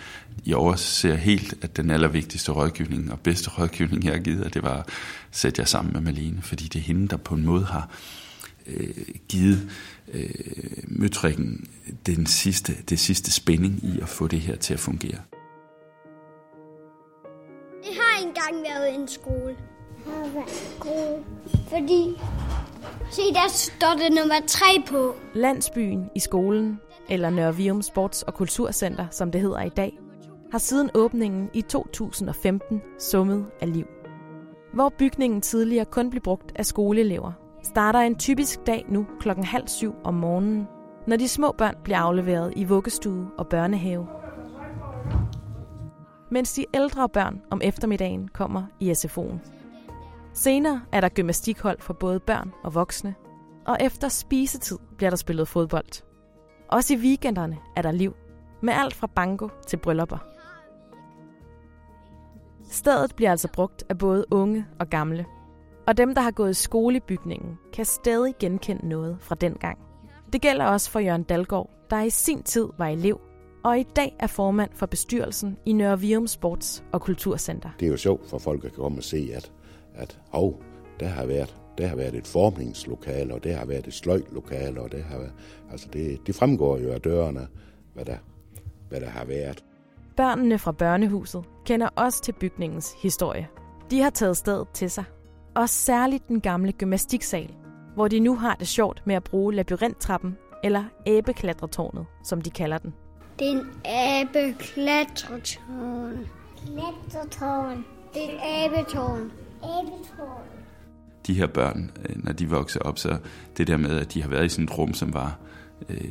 I 0.44 0.52
overser 0.52 1.14
helt, 1.14 1.54
at 1.62 1.76
den 1.76 1.90
allervigtigste 1.90 2.52
rådgivning 2.52 3.12
og 3.12 3.20
bedste 3.20 3.50
rådgivning, 3.50 4.04
jeg 4.04 4.12
har 4.12 4.20
givet, 4.20 4.54
det 4.54 4.62
var 4.62 4.76
at 4.76 4.88
sætte 5.30 5.60
jer 5.60 5.66
sammen 5.66 5.92
med 5.92 6.00
Malene, 6.00 6.42
fordi 6.42 6.64
det 6.64 6.78
er 6.78 6.82
hende, 6.82 7.08
der 7.08 7.16
på 7.16 7.34
en 7.34 7.44
måde 7.44 7.64
har 7.64 7.90
øh, 8.66 8.88
givet 9.28 9.70
øh, 10.12 10.30
møtrikken 10.84 11.68
den 12.06 12.26
sidste, 12.26 12.76
det 12.88 12.98
sidste 12.98 13.32
spænding 13.32 13.84
i 13.84 14.00
at 14.00 14.08
få 14.08 14.26
det 14.26 14.40
her 14.40 14.56
til 14.56 14.74
at 14.74 14.80
fungere 14.80 15.18
en 19.02 19.08
skole. 19.08 19.56
Fordi, 21.68 22.20
se 23.10 23.22
der 23.32 23.48
står 23.48 23.94
det 23.98 24.08
nummer 24.10 24.40
tre 24.46 24.82
på. 24.88 25.14
Landsbyen 25.34 26.10
i 26.14 26.20
skolen, 26.20 26.80
eller 27.10 27.30
Nørre 27.30 27.56
Vium 27.56 27.80
Sports- 27.80 28.22
og 28.26 28.34
Kulturcenter, 28.34 29.06
som 29.10 29.32
det 29.32 29.40
hedder 29.40 29.62
i 29.62 29.68
dag, 29.68 29.98
har 30.50 30.58
siden 30.58 30.90
åbningen 30.94 31.50
i 31.54 31.62
2015 31.62 32.82
summet 32.98 33.46
af 33.60 33.72
liv. 33.72 33.86
Hvor 34.74 34.88
bygningen 34.98 35.40
tidligere 35.40 35.84
kun 35.84 36.10
blev 36.10 36.22
brugt 36.22 36.52
af 36.56 36.66
skoleelever, 36.66 37.32
starter 37.62 37.98
en 37.98 38.14
typisk 38.14 38.66
dag 38.66 38.84
nu 38.88 39.06
klokken 39.20 39.44
halv 39.44 39.68
syv 39.68 39.94
om 40.04 40.14
morgenen, 40.14 40.66
når 41.06 41.16
de 41.16 41.28
små 41.28 41.54
børn 41.58 41.74
bliver 41.84 41.98
afleveret 41.98 42.52
i 42.56 42.64
vuggestue 42.64 43.26
og 43.38 43.48
børnehave 43.48 44.06
mens 46.32 46.52
de 46.52 46.66
ældre 46.74 47.08
børn 47.08 47.42
om 47.50 47.60
eftermiddagen 47.64 48.28
kommer 48.28 48.62
i 48.80 48.90
SFO'en. 48.90 49.38
Senere 50.32 50.82
er 50.92 51.00
der 51.00 51.08
gymnastikhold 51.08 51.80
for 51.80 51.92
både 51.92 52.20
børn 52.20 52.52
og 52.64 52.74
voksne, 52.74 53.14
og 53.66 53.76
efter 53.80 54.08
spisetid 54.08 54.78
bliver 54.96 55.10
der 55.10 55.16
spillet 55.16 55.48
fodbold. 55.48 56.02
Også 56.68 56.94
i 56.94 56.96
weekenderne 56.96 57.58
er 57.76 57.82
der 57.82 57.90
liv, 57.90 58.14
med 58.62 58.74
alt 58.74 58.94
fra 58.94 59.06
banko 59.06 59.48
til 59.66 59.76
bryllupper. 59.76 60.18
Stedet 62.70 63.16
bliver 63.16 63.30
altså 63.30 63.48
brugt 63.52 63.84
af 63.88 63.98
både 63.98 64.24
unge 64.30 64.66
og 64.80 64.88
gamle, 64.88 65.26
og 65.86 65.96
dem, 65.96 66.14
der 66.14 66.22
har 66.22 66.30
gået 66.30 66.50
i 66.50 66.54
skolebygningen, 66.54 67.58
kan 67.72 67.84
stadig 67.84 68.34
genkende 68.40 68.88
noget 68.88 69.16
fra 69.20 69.34
den 69.34 69.54
gang. 69.54 69.78
Det 70.32 70.42
gælder 70.42 70.64
også 70.64 70.90
for 70.90 70.98
Jørgen 70.98 71.22
Dalgaard, 71.22 71.70
der 71.90 72.00
i 72.00 72.10
sin 72.10 72.42
tid 72.42 72.68
var 72.78 72.86
elev 72.86 73.20
og 73.64 73.78
i 73.78 73.82
dag 73.82 74.16
er 74.18 74.26
formand 74.26 74.70
for 74.74 74.86
bestyrelsen 74.86 75.56
i 75.66 75.72
Nørre 75.72 76.00
Virum 76.00 76.26
Sports- 76.26 76.82
og 76.92 77.00
Kulturcenter. 77.00 77.70
Det 77.80 77.86
er 77.86 77.90
jo 77.90 77.96
sjovt 77.96 78.28
for 78.28 78.38
folk 78.38 78.64
at 78.64 78.72
komme 78.72 78.98
og 78.98 79.04
se, 79.04 79.30
at, 79.34 79.52
at 79.94 80.18
hov, 80.30 80.62
der 81.00 81.06
har 81.06 81.26
været 81.26 81.56
der 81.78 81.86
har 81.86 81.96
været 81.96 82.14
et 82.14 82.26
formningslokale, 82.26 83.34
og 83.34 83.44
der 83.44 83.56
har 83.56 83.64
været 83.64 83.86
et 83.86 83.94
sløjtlokale, 83.94 84.80
og 84.80 84.92
det 84.92 85.04
har 85.04 85.18
været, 85.18 85.32
altså 85.70 85.88
det, 85.92 86.26
det 86.26 86.34
fremgår 86.34 86.78
jo 86.78 86.92
af 86.92 87.00
dørene, 87.00 87.46
hvad 87.94 88.04
der, 88.04 88.16
hvad 88.88 89.00
der 89.00 89.08
har 89.08 89.24
været. 89.24 89.64
Børnene 90.16 90.58
fra 90.58 90.72
børnehuset 90.72 91.44
kender 91.64 91.88
også 91.96 92.22
til 92.22 92.32
bygningens 92.32 92.94
historie. 93.02 93.48
De 93.90 94.00
har 94.00 94.10
taget 94.10 94.36
stedet 94.36 94.68
til 94.74 94.90
sig. 94.90 95.04
Og 95.54 95.68
særligt 95.68 96.28
den 96.28 96.40
gamle 96.40 96.72
gymnastiksal, 96.72 97.54
hvor 97.94 98.08
de 98.08 98.20
nu 98.20 98.36
har 98.36 98.54
det 98.54 98.68
sjovt 98.68 99.02
med 99.06 99.14
at 99.14 99.24
bruge 99.24 99.54
labyrinttrappen, 99.54 100.36
eller 100.64 100.84
æbeklatretårnet, 101.06 102.06
som 102.24 102.40
de 102.40 102.50
kalder 102.50 102.78
den. 102.78 102.94
Det 103.42 103.50
er 103.50 103.60
en 103.60 103.66
abeklatretårn. 103.84 106.26
Klatretårn. 106.56 107.84
Det 108.14 108.24
er 108.24 108.28
en 108.28 108.40
abetårn. 108.40 109.32
Abetårn. 109.62 110.46
De 111.26 111.34
her 111.34 111.46
børn, 111.46 111.90
øh, 112.08 112.24
når 112.24 112.32
de 112.32 112.50
vokser 112.50 112.80
op, 112.80 112.98
så 112.98 113.18
det 113.56 113.66
der 113.66 113.76
med, 113.76 114.00
at 114.00 114.14
de 114.14 114.22
har 114.22 114.28
været 114.28 114.44
i 114.44 114.48
sådan 114.48 114.64
et 114.64 114.78
rum, 114.78 114.94
som 114.94 115.14
var 115.14 115.38
øh, 115.88 116.10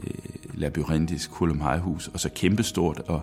labyrintisk 0.53 1.31
hus, 1.31 2.07
og 2.07 2.19
så 2.19 2.29
kæmpestort, 2.35 2.99
og 2.99 3.21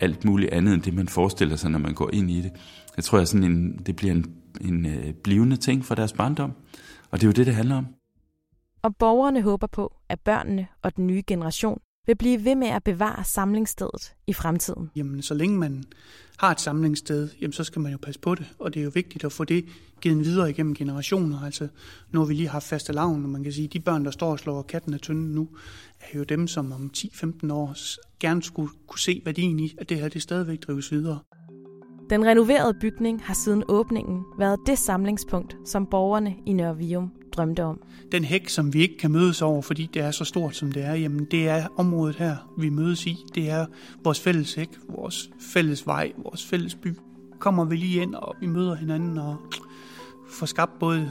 alt 0.00 0.24
muligt 0.24 0.52
andet 0.52 0.74
end 0.74 0.82
det, 0.82 0.94
man 0.94 1.08
forestiller 1.08 1.56
sig, 1.56 1.70
når 1.70 1.78
man 1.78 1.94
går 1.94 2.10
ind 2.12 2.30
i 2.30 2.40
det. 2.40 2.52
Jeg 2.96 3.04
tror, 3.04 3.18
at 3.18 3.28
sådan 3.28 3.50
en, 3.50 3.78
det 3.86 3.96
bliver 3.96 4.14
en, 4.14 4.34
en 4.60 4.86
øh, 4.86 5.12
blivende 5.12 5.56
ting 5.56 5.84
for 5.84 5.94
deres 5.94 6.12
barndom, 6.12 6.52
og 7.10 7.20
det 7.20 7.22
er 7.22 7.28
jo 7.28 7.32
det, 7.32 7.46
det 7.46 7.54
handler 7.54 7.76
om. 7.76 7.86
Og 8.82 8.96
borgerne 8.96 9.42
håber 9.42 9.66
på, 9.66 9.92
at 10.08 10.20
børnene 10.20 10.66
og 10.82 10.96
den 10.96 11.06
nye 11.06 11.22
generation 11.26 11.80
vil 12.08 12.16
blive 12.16 12.44
ved 12.44 12.54
med 12.54 12.68
at 12.68 12.84
bevare 12.84 13.24
samlingsstedet 13.24 14.14
i 14.26 14.32
fremtiden. 14.32 14.90
Jamen, 14.96 15.22
så 15.22 15.34
længe 15.34 15.58
man 15.58 15.84
har 16.38 16.50
et 16.50 16.60
samlingssted, 16.60 17.28
jamen, 17.40 17.52
så 17.52 17.64
skal 17.64 17.82
man 17.82 17.92
jo 17.92 17.98
passe 18.02 18.20
på 18.20 18.34
det, 18.34 18.46
og 18.58 18.74
det 18.74 18.80
er 18.80 18.84
jo 18.84 18.90
vigtigt 18.94 19.24
at 19.24 19.32
få 19.32 19.44
det 19.44 19.64
givet 20.00 20.24
videre 20.24 20.50
igennem 20.50 20.74
generationer. 20.74 21.40
Altså, 21.40 21.68
nu 22.10 22.18
har 22.18 22.26
vi 22.26 22.34
lige 22.34 22.48
haft 22.48 22.64
faste 22.64 22.92
lavn, 22.92 23.24
og 23.24 23.30
man 23.30 23.42
kan 23.42 23.52
sige, 23.52 23.64
at 23.64 23.72
de 23.72 23.80
børn, 23.80 24.04
der 24.04 24.10
står 24.10 24.30
og 24.30 24.38
slår 24.38 24.62
katten 24.62 24.94
af 24.94 25.00
tynden 25.00 25.34
nu, 25.34 25.48
er 26.00 26.18
jo 26.18 26.24
dem, 26.24 26.46
som 26.46 26.72
om 26.72 26.90
10-15 26.96 27.52
år 27.52 27.74
gerne 28.20 28.42
skulle 28.42 28.70
kunne 28.86 29.00
se 29.00 29.22
værdien 29.24 29.60
i, 29.60 29.74
at 29.78 29.88
det 29.88 30.00
her 30.00 30.08
det 30.08 30.22
stadigvæk 30.22 30.62
drives 30.62 30.92
videre. 30.92 31.18
Den 32.10 32.26
renoverede 32.26 32.74
bygning 32.80 33.22
har 33.22 33.34
siden 33.34 33.64
åbningen 33.68 34.24
været 34.38 34.58
det 34.66 34.78
samlingspunkt, 34.78 35.56
som 35.64 35.86
borgerne 35.86 36.34
i 36.46 36.52
Nørre 36.52 36.76
drømte 37.32 37.64
om. 37.64 37.80
Den 38.12 38.24
hæk, 38.24 38.48
som 38.48 38.74
vi 38.74 38.82
ikke 38.82 38.98
kan 38.98 39.10
mødes 39.10 39.42
over, 39.42 39.62
fordi 39.62 39.90
det 39.94 40.02
er 40.02 40.10
så 40.10 40.24
stort, 40.24 40.56
som 40.56 40.72
det 40.72 40.84
er, 40.84 40.94
jamen 40.94 41.24
det 41.24 41.48
er 41.48 41.66
området 41.76 42.16
her, 42.16 42.36
vi 42.58 42.68
mødes 42.68 43.06
i. 43.06 43.24
Det 43.34 43.50
er 43.50 43.66
vores 44.04 44.20
fælles 44.20 44.54
hæk, 44.54 44.68
vores 44.88 45.30
fælles 45.40 45.86
vej, 45.86 46.12
vores 46.16 46.46
fælles 46.46 46.74
by. 46.74 46.96
Kommer 47.38 47.64
vi 47.64 47.76
lige 47.76 48.02
ind, 48.02 48.14
og 48.14 48.34
vi 48.40 48.46
møder 48.46 48.74
hinanden 48.74 49.18
og 49.18 49.36
får 50.30 50.46
skabt 50.46 50.78
både 50.80 51.10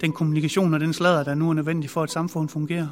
den 0.00 0.12
kommunikation 0.12 0.74
og 0.74 0.80
den 0.80 0.92
sladder, 0.92 1.24
der 1.24 1.34
nu 1.34 1.50
er 1.50 1.54
nødvendig 1.54 1.90
for, 1.90 2.02
at 2.02 2.10
samfund 2.10 2.48
fungerer. 2.48 2.88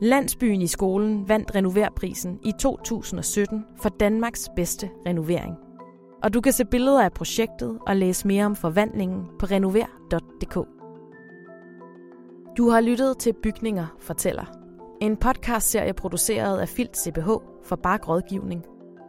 Landsbyen 0.00 0.62
i 0.62 0.66
skolen 0.66 1.28
vandt 1.28 1.54
renoverprisen 1.54 2.38
i 2.44 2.52
2017 2.60 3.64
for 3.82 3.88
Danmarks 3.88 4.48
bedste 4.56 4.90
renovering. 5.06 5.54
Og 6.22 6.34
du 6.34 6.40
kan 6.40 6.52
se 6.52 6.64
billeder 6.64 7.04
af 7.04 7.12
projektet 7.12 7.78
og 7.86 7.96
læse 7.96 8.26
mere 8.26 8.46
om 8.46 8.56
forvandlingen 8.56 9.26
på 9.38 9.46
renover.dk. 9.46 10.77
Du 12.58 12.68
har 12.68 12.80
lyttet 12.80 13.18
til 13.18 13.32
Bygninger 13.42 13.86
fortæller. 13.98 14.44
En 15.00 15.16
podcastserie 15.16 15.92
produceret 15.92 16.58
af 16.58 16.68
Filt 16.68 16.98
CBH 16.98 17.28
for 17.64 17.76
Bark 17.76 18.08
Rådgivning 18.08 18.64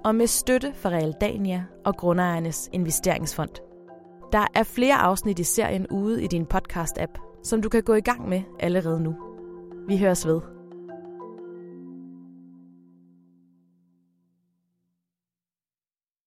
og 0.05 0.15
med 0.15 0.27
støtte 0.27 0.73
fra 0.73 0.89
Realdania 0.89 1.65
og 1.85 1.95
Grundejernes 1.95 2.69
Investeringsfond. 2.73 3.49
Der 4.31 4.47
er 4.55 4.63
flere 4.63 4.95
afsnit 4.95 5.39
i 5.39 5.43
serien 5.43 5.87
ude 5.87 6.23
i 6.23 6.27
din 6.27 6.47
podcast-app, 6.53 7.41
som 7.43 7.61
du 7.61 7.69
kan 7.69 7.83
gå 7.83 7.93
i 7.93 8.01
gang 8.01 8.29
med 8.29 8.41
allerede 8.59 8.99
nu. 8.99 9.15
Vi 9.87 9.97
høres 9.97 10.27
ved. 10.27 10.58